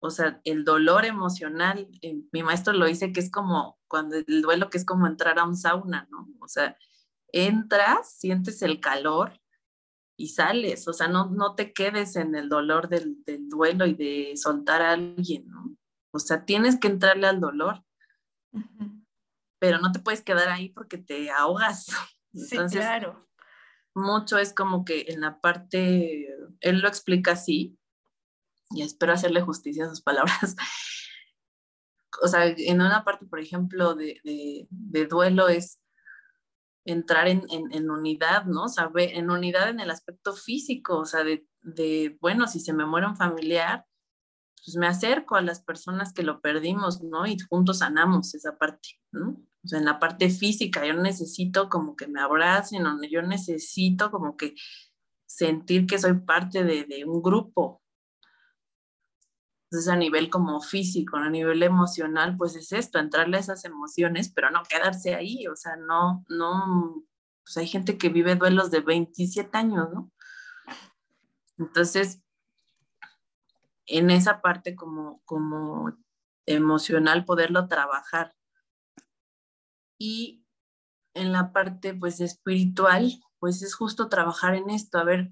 o 0.00 0.08
sea, 0.08 0.40
el 0.44 0.64
dolor 0.64 1.04
emocional, 1.04 1.88
eh, 2.00 2.22
mi 2.32 2.42
maestro 2.42 2.72
lo 2.72 2.86
dice 2.86 3.12
que 3.12 3.20
es 3.20 3.30
como 3.30 3.78
cuando 3.88 4.16
el 4.16 4.40
duelo 4.40 4.70
que 4.70 4.78
es 4.78 4.86
como 4.86 5.06
entrar 5.06 5.38
a 5.38 5.44
un 5.44 5.56
sauna, 5.56 6.08
¿no? 6.10 6.26
O 6.40 6.48
sea, 6.48 6.78
entras, 7.28 8.14
sientes 8.18 8.62
el 8.62 8.80
calor, 8.80 9.41
y 10.22 10.28
sales, 10.28 10.86
o 10.86 10.92
sea, 10.92 11.08
no, 11.08 11.30
no 11.30 11.56
te 11.56 11.72
quedes 11.72 12.14
en 12.14 12.36
el 12.36 12.48
dolor 12.48 12.88
del, 12.88 13.16
duelo 13.48 13.86
y 13.86 13.94
de 13.94 14.36
soltar 14.36 14.80
a 14.80 14.92
alguien, 14.92 15.48
¿no? 15.48 15.76
O 16.12 16.20
sea, 16.20 16.44
tienes 16.44 16.78
que 16.78 16.86
entrarle 16.86 17.26
al 17.26 17.40
dolor, 17.40 17.82
pero 19.58 19.80
no 19.80 19.90
te 19.90 19.98
puedes 19.98 20.22
quedar 20.22 20.48
ahí 20.48 20.68
porque 20.68 20.96
te 20.96 21.32
ahogas. 21.32 21.88
Entonces, 22.32 22.78
claro. 22.78 23.28
Mucho 23.96 24.38
es 24.38 24.54
como 24.54 24.84
que 24.84 25.06
en 25.08 25.22
la 25.22 25.40
parte, 25.40 26.28
él 26.60 26.78
lo 26.78 26.86
explica 26.86 27.32
así, 27.32 27.76
y 28.70 28.82
espero 28.82 29.14
hacerle 29.14 29.40
justicia 29.40 29.86
a 29.86 29.88
sus 29.88 30.02
palabras. 30.02 30.54
O 32.22 32.28
sea, 32.28 32.46
en 32.46 32.80
una 32.80 33.02
parte, 33.02 33.26
por 33.26 33.40
ejemplo, 33.40 33.96
de, 33.96 34.20
de 34.70 35.06
duelo 35.06 35.48
es 35.48 35.81
entrar 36.84 37.28
en, 37.28 37.44
en, 37.50 37.90
unidad, 37.90 38.44
¿no? 38.44 38.64
O 38.64 38.68
sea, 38.68 38.90
en 38.96 39.30
unidad 39.30 39.68
en 39.68 39.80
el 39.80 39.90
aspecto 39.90 40.34
físico, 40.34 40.98
o 40.98 41.04
sea, 41.04 41.22
de, 41.24 41.46
de, 41.62 42.16
bueno, 42.20 42.46
si 42.46 42.60
se 42.60 42.72
me 42.72 42.86
muere 42.86 43.06
un 43.06 43.16
familiar, 43.16 43.86
pues 44.64 44.76
me 44.76 44.86
acerco 44.86 45.36
a 45.36 45.42
las 45.42 45.62
personas 45.62 46.12
que 46.12 46.22
lo 46.22 46.40
perdimos, 46.40 47.02
¿no? 47.02 47.26
Y 47.26 47.36
juntos 47.38 47.78
sanamos 47.78 48.34
esa 48.34 48.56
parte, 48.56 49.00
¿no? 49.12 49.36
O 49.64 49.68
sea, 49.68 49.78
en 49.78 49.84
la 49.84 49.98
parte 49.98 50.30
física, 50.30 50.84
yo 50.86 50.94
necesito 50.94 51.68
como 51.68 51.94
que 51.96 52.08
me 52.08 52.20
abracen, 52.20 52.84
yo 53.10 53.22
necesito 53.22 54.10
como 54.10 54.36
que 54.36 54.54
sentir 55.26 55.86
que 55.86 55.98
soy 55.98 56.20
parte 56.20 56.64
de, 56.64 56.84
de 56.84 57.04
un 57.04 57.22
grupo, 57.22 57.81
entonces, 59.72 59.90
a 59.90 59.96
nivel 59.96 60.28
como 60.28 60.60
físico, 60.60 61.16
a 61.16 61.30
nivel 61.30 61.62
emocional, 61.62 62.36
pues 62.36 62.54
es 62.56 62.72
esto, 62.72 62.98
entrarle 62.98 63.38
a 63.38 63.40
esas 63.40 63.64
emociones, 63.64 64.30
pero 64.30 64.50
no 64.50 64.62
quedarse 64.64 65.14
ahí, 65.14 65.46
o 65.46 65.56
sea, 65.56 65.76
no, 65.76 66.26
no, 66.28 67.02
pues 67.42 67.56
hay 67.56 67.66
gente 67.66 67.96
que 67.96 68.10
vive 68.10 68.34
duelos 68.34 68.70
de 68.70 68.80
27 68.80 69.56
años, 69.56 69.88
¿no? 69.94 70.12
Entonces, 71.56 72.22
en 73.86 74.10
esa 74.10 74.42
parte 74.42 74.76
como, 74.76 75.22
como 75.24 75.96
emocional, 76.44 77.24
poderlo 77.24 77.66
trabajar. 77.66 78.34
Y 79.98 80.44
en 81.14 81.32
la 81.32 81.50
parte, 81.54 81.94
pues, 81.94 82.20
espiritual, 82.20 83.22
pues 83.38 83.62
es 83.62 83.74
justo 83.74 84.10
trabajar 84.10 84.54
en 84.54 84.68
esto, 84.68 84.98
a 84.98 85.04
ver, 85.04 85.30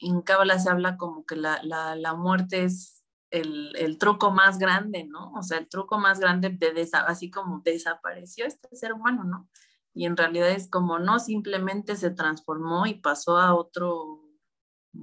en 0.00 0.20
Cábala 0.20 0.58
se 0.58 0.68
habla 0.68 0.96
como 0.96 1.24
que 1.24 1.36
la, 1.36 1.62
la, 1.62 1.94
la 1.94 2.14
muerte 2.14 2.64
es 2.64 2.93
el, 3.34 3.98
truco 3.98 4.30
más 4.30 4.58
grande, 4.58 5.04
¿no? 5.04 5.32
O 5.32 5.42
sea, 5.42 5.58
el 5.58 5.68
truco 5.68 5.98
más 5.98 6.20
grande 6.20 6.50
de 6.50 6.88
así 7.06 7.30
como 7.30 7.60
desapareció 7.60 8.46
este 8.46 8.74
ser 8.76 8.92
humano, 8.92 9.24
¿no? 9.24 9.48
Y 9.92 10.06
en 10.06 10.16
realidad 10.16 10.50
es 10.50 10.68
como 10.68 10.98
no, 10.98 11.18
simplemente 11.18 11.96
se 11.96 12.10
transformó 12.10 12.86
y 12.86 12.94
pasó 12.94 13.38
a 13.38 13.54
otro, 13.54 14.20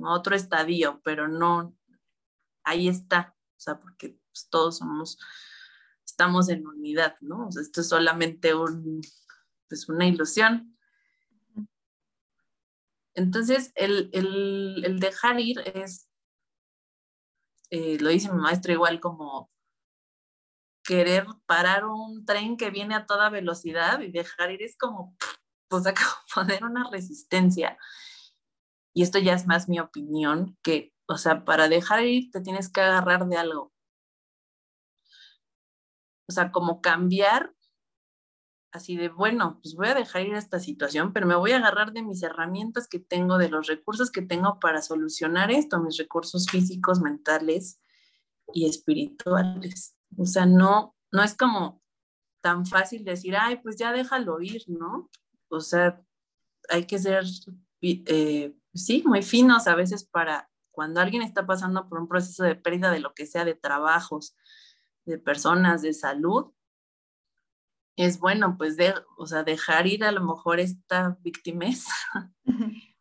a 0.03 0.13
otro 0.13 0.35
estadio, 0.35 1.01
pero 1.03 1.27
no, 1.27 1.75
ahí 2.63 2.87
está, 2.87 3.35
o 3.57 3.59
sea, 3.59 3.79
porque 3.79 4.19
pues, 4.31 4.47
todos 4.49 4.77
somos, 4.77 5.17
estamos 6.05 6.49
en 6.49 6.65
unidad, 6.67 7.15
¿no? 7.21 7.47
O 7.47 7.51
sea, 7.51 7.61
esto 7.61 7.81
es 7.81 7.89
solamente 7.89 8.53
un, 8.53 9.01
pues 9.67 9.89
una 9.89 10.07
ilusión. 10.07 10.77
Entonces, 13.13 13.73
el, 13.75 14.09
el 14.13 14.99
dejar 15.01 15.39
ir 15.39 15.59
es 15.73 16.10
eh, 17.71 17.97
lo 17.99 18.09
dice 18.09 18.31
mi 18.31 18.39
maestro 18.39 18.73
igual 18.73 18.99
como 18.99 19.49
querer 20.83 21.25
parar 21.45 21.85
un 21.85 22.25
tren 22.25 22.57
que 22.57 22.69
viene 22.69 22.95
a 22.95 23.05
toda 23.05 23.29
velocidad 23.29 24.01
y 24.01 24.11
dejar 24.11 24.51
ir 24.51 24.61
es 24.61 24.77
como, 24.77 25.15
pues, 25.69 25.83
poner 26.35 26.63
una 26.63 26.89
resistencia. 26.91 27.77
Y 28.93 29.03
esto 29.03 29.19
ya 29.19 29.33
es 29.33 29.47
más 29.47 29.69
mi 29.69 29.79
opinión, 29.79 30.57
que, 30.63 30.93
o 31.07 31.17
sea, 31.17 31.45
para 31.45 31.69
dejar 31.69 32.03
ir 32.03 32.29
te 32.31 32.41
tienes 32.41 32.69
que 32.69 32.81
agarrar 32.81 33.25
de 33.27 33.37
algo. 33.37 33.71
O 36.27 36.33
sea, 36.33 36.51
como 36.51 36.81
cambiar 36.81 37.53
así 38.71 38.95
de, 38.95 39.09
bueno, 39.09 39.59
pues 39.61 39.75
voy 39.75 39.87
a 39.87 39.93
dejar 39.93 40.25
ir 40.25 40.33
esta 40.33 40.59
situación, 40.59 41.13
pero 41.13 41.27
me 41.27 41.35
voy 41.35 41.51
a 41.51 41.57
agarrar 41.57 41.91
de 41.91 42.03
mis 42.03 42.23
herramientas 42.23 42.87
que 42.87 42.99
tengo, 42.99 43.37
de 43.37 43.49
los 43.49 43.67
recursos 43.67 44.11
que 44.11 44.21
tengo 44.21 44.59
para 44.59 44.81
solucionar 44.81 45.51
esto, 45.51 45.81
mis 45.81 45.97
recursos 45.97 46.47
físicos, 46.47 47.01
mentales 47.01 47.81
y 48.53 48.67
espirituales. 48.67 49.95
O 50.17 50.25
sea, 50.25 50.45
no, 50.45 50.95
no 51.11 51.23
es 51.23 51.35
como 51.35 51.81
tan 52.41 52.65
fácil 52.65 53.03
decir, 53.03 53.35
ay, 53.37 53.57
pues 53.57 53.77
ya 53.77 53.91
déjalo 53.91 54.41
ir, 54.41 54.63
¿no? 54.67 55.09
O 55.49 55.59
sea, 55.59 56.01
hay 56.69 56.85
que 56.85 56.97
ser, 56.97 57.25
eh, 57.81 58.55
sí, 58.73 59.03
muy 59.05 59.21
finos 59.21 59.67
a 59.67 59.75
veces 59.75 60.05
para 60.05 60.49
cuando 60.71 61.01
alguien 61.01 61.21
está 61.21 61.45
pasando 61.45 61.87
por 61.89 61.99
un 61.99 62.07
proceso 62.07 62.43
de 62.43 62.55
pérdida 62.55 62.89
de 62.91 63.01
lo 63.01 63.13
que 63.13 63.25
sea, 63.25 63.43
de 63.43 63.55
trabajos, 63.55 64.35
de 65.05 65.17
personas, 65.17 65.81
de 65.81 65.93
salud, 65.93 66.51
es 68.03 68.19
bueno, 68.19 68.55
pues, 68.57 68.77
de, 68.77 68.93
o 69.17 69.27
sea, 69.27 69.43
dejar 69.43 69.87
ir 69.87 70.03
a 70.03 70.11
lo 70.11 70.21
mejor 70.21 70.59
esta 70.59 71.17
víctimas, 71.21 71.85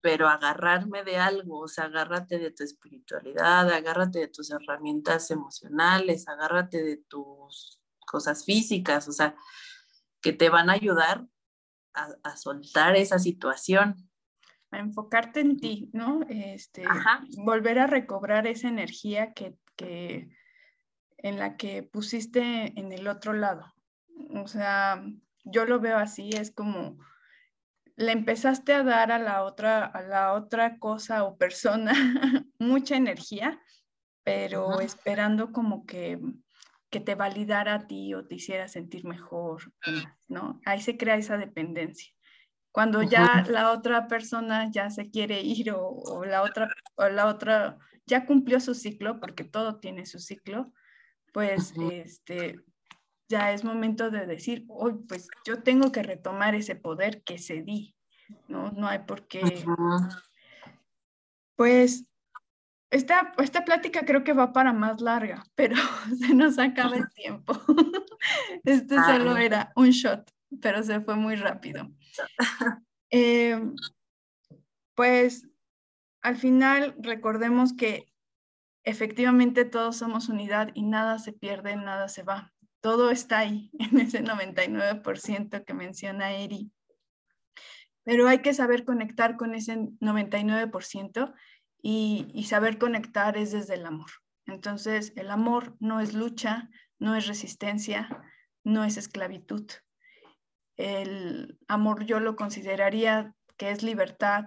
pero 0.00 0.28
agarrarme 0.28 1.04
de 1.04 1.16
algo, 1.16 1.60
o 1.60 1.68
sea, 1.68 1.84
agárrate 1.84 2.38
de 2.38 2.50
tu 2.50 2.64
espiritualidad, 2.64 3.70
agárrate 3.70 4.20
de 4.20 4.28
tus 4.28 4.50
herramientas 4.50 5.30
emocionales, 5.30 6.28
agárrate 6.28 6.82
de 6.82 6.96
tus 6.96 7.80
cosas 8.06 8.44
físicas, 8.44 9.08
o 9.08 9.12
sea, 9.12 9.36
que 10.20 10.32
te 10.32 10.48
van 10.48 10.70
a 10.70 10.74
ayudar 10.74 11.26
a, 11.94 12.36
soltar 12.36 12.96
esa 12.96 13.18
situación. 13.18 14.08
A 14.70 14.78
enfocarte 14.78 15.40
en 15.40 15.58
ti, 15.58 15.90
¿no? 15.92 16.20
Este, 16.28 16.84
volver 17.38 17.78
a 17.78 17.86
recobrar 17.86 18.46
esa 18.46 18.68
energía 18.68 19.32
que, 19.32 19.56
que, 19.76 20.28
en 21.18 21.38
la 21.38 21.56
que 21.56 21.82
pusiste 21.82 22.78
en 22.78 22.92
el 22.92 23.08
otro 23.08 23.32
lado. 23.32 23.74
O 24.30 24.46
sea, 24.46 25.02
yo 25.44 25.64
lo 25.64 25.80
veo 25.80 25.98
así, 25.98 26.30
es 26.30 26.50
como 26.50 26.98
le 27.98 28.12
empezaste 28.12 28.72
a 28.72 28.84
dar 28.84 29.10
a 29.10 29.18
la 29.18 29.42
otra, 29.42 29.84
a 29.84 30.02
la 30.02 30.32
otra 30.34 30.78
cosa 30.78 31.24
o 31.24 31.36
persona 31.36 31.92
mucha 32.58 32.96
energía, 32.96 33.60
pero 34.22 34.80
esperando 34.80 35.52
como 35.52 35.84
que, 35.84 36.20
que 36.90 37.00
te 37.00 37.16
validara 37.16 37.74
a 37.74 37.86
ti 37.88 38.14
o 38.14 38.24
te 38.24 38.36
hiciera 38.36 38.68
sentir 38.68 39.04
mejor, 39.04 39.72
¿no? 40.28 40.60
Ahí 40.64 40.80
se 40.80 40.96
crea 40.96 41.16
esa 41.16 41.38
dependencia. 41.38 42.14
Cuando 42.70 43.02
ya 43.02 43.44
la 43.48 43.72
otra 43.72 44.06
persona 44.06 44.70
ya 44.70 44.90
se 44.90 45.10
quiere 45.10 45.40
ir 45.40 45.72
o, 45.72 46.24
la 46.24 46.42
otra 46.42 46.68
o 46.94 47.08
la 47.08 47.26
otra 47.26 47.78
ya 48.06 48.26
cumplió 48.26 48.60
su 48.60 48.74
ciclo, 48.74 49.18
porque 49.18 49.42
todo 49.42 49.80
tiene 49.80 50.06
su 50.06 50.20
ciclo, 50.20 50.72
pues 51.32 51.74
este 51.90 52.60
ya 53.28 53.52
es 53.52 53.64
momento 53.64 54.10
de 54.10 54.26
decir, 54.26 54.64
hoy 54.68 54.94
pues 55.06 55.28
yo 55.44 55.62
tengo 55.62 55.92
que 55.92 56.02
retomar 56.02 56.54
ese 56.54 56.74
poder 56.74 57.22
que 57.22 57.38
cedí, 57.38 57.94
¿no? 58.48 58.70
No 58.72 58.88
hay 58.88 59.00
por 59.00 59.28
qué. 59.28 59.64
Pues 61.56 62.08
esta, 62.90 63.34
esta 63.38 63.64
plática 63.64 64.04
creo 64.04 64.24
que 64.24 64.32
va 64.32 64.52
para 64.52 64.72
más 64.72 65.00
larga, 65.00 65.44
pero 65.54 65.76
se 66.18 66.34
nos 66.34 66.58
acaba 66.58 66.96
el 66.96 67.08
tiempo. 67.10 67.54
Este 68.64 68.96
solo 68.96 69.36
era 69.36 69.72
un 69.76 69.90
shot, 69.90 70.28
pero 70.60 70.82
se 70.82 71.00
fue 71.00 71.16
muy 71.16 71.36
rápido. 71.36 71.88
Eh, 73.10 73.58
pues 74.94 75.48
al 76.20 76.36
final 76.36 76.94
recordemos 76.98 77.72
que 77.72 78.12
efectivamente 78.84 79.64
todos 79.64 79.96
somos 79.96 80.28
unidad 80.28 80.72
y 80.74 80.82
nada 80.82 81.18
se 81.18 81.32
pierde, 81.32 81.74
nada 81.76 82.08
se 82.08 82.22
va 82.22 82.52
todo 82.80 83.10
está 83.10 83.40
ahí, 83.40 83.70
en 83.78 84.00
ese 84.00 84.22
99% 84.22 85.64
que 85.64 85.74
menciona 85.74 86.32
Eri. 86.32 86.70
Pero 88.04 88.28
hay 88.28 88.38
que 88.38 88.54
saber 88.54 88.84
conectar 88.84 89.36
con 89.36 89.54
ese 89.54 89.76
99% 89.76 91.34
y, 91.82 92.26
y 92.32 92.44
saber 92.44 92.78
conectar 92.78 93.36
es 93.36 93.52
desde 93.52 93.74
el 93.74 93.86
amor. 93.86 94.10
Entonces, 94.46 95.12
el 95.16 95.30
amor 95.30 95.76
no 95.78 96.00
es 96.00 96.14
lucha, 96.14 96.70
no 96.98 97.14
es 97.14 97.26
resistencia, 97.26 98.08
no 98.64 98.84
es 98.84 98.96
esclavitud. 98.96 99.66
El 100.76 101.58
amor 101.68 102.04
yo 102.04 102.20
lo 102.20 102.36
consideraría 102.36 103.34
que 103.56 103.70
es 103.70 103.82
libertad, 103.82 104.46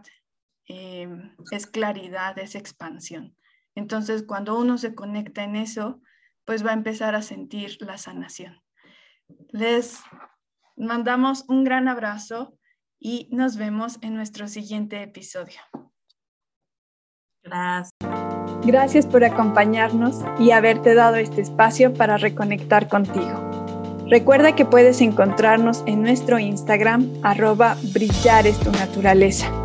eh, 0.67 1.08
es 1.52 1.67
claridad, 1.67 2.39
es 2.39 2.56
expansión. 2.56 3.36
Entonces, 3.76 4.24
cuando 4.24 4.58
uno 4.58 4.78
se 4.78 4.96
conecta 4.96 5.44
en 5.44 5.56
eso, 5.56 6.02
pues 6.46 6.66
va 6.66 6.72
a 6.72 6.76
empezar 6.76 7.16
a 7.16 7.22
sentir 7.22 7.78
la 7.82 7.98
sanación. 7.98 8.62
Les 9.50 10.00
mandamos 10.76 11.46
un 11.48 11.64
gran 11.64 11.88
abrazo 11.88 12.58
y 13.00 13.30
nos 13.32 13.58
vemos 13.58 13.98
en 14.02 14.16
nuestro 14.16 14.48
siguiente 14.48 15.02
episodio. 15.02 15.60
Gracias. 17.44 17.92
Gracias 18.64 19.08
por 19.08 19.24
acompañarnos 19.24 20.20
y 20.40 20.52
haberte 20.52 20.94
dado 20.94 21.16
este 21.16 21.42
espacio 21.42 21.94
para 21.94 22.18
reconectar 22.18 22.88
contigo. 22.88 23.50
Recuerda 24.08 24.56
que 24.56 24.66
puedes 24.66 25.02
encontrarnos 25.02 25.84
en 25.88 26.02
nuestro 26.02 26.38
Instagram, 26.38 27.10
arroba 27.24 27.76
brillar 27.94 28.46
es 28.46 28.60
tu 28.60 28.72
naturaleza. 28.72 29.61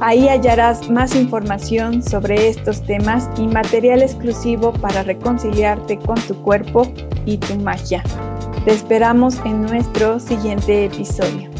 Ahí 0.00 0.28
hallarás 0.28 0.90
más 0.90 1.14
información 1.16 2.02
sobre 2.02 2.48
estos 2.48 2.82
temas 2.82 3.30
y 3.38 3.46
material 3.46 4.02
exclusivo 4.02 4.72
para 4.74 5.02
reconciliarte 5.02 5.98
con 5.98 6.16
tu 6.22 6.34
cuerpo 6.42 6.92
y 7.24 7.38
tu 7.38 7.56
magia. 7.56 8.02
Te 8.66 8.72
esperamos 8.72 9.38
en 9.46 9.62
nuestro 9.62 10.20
siguiente 10.20 10.84
episodio. 10.84 11.55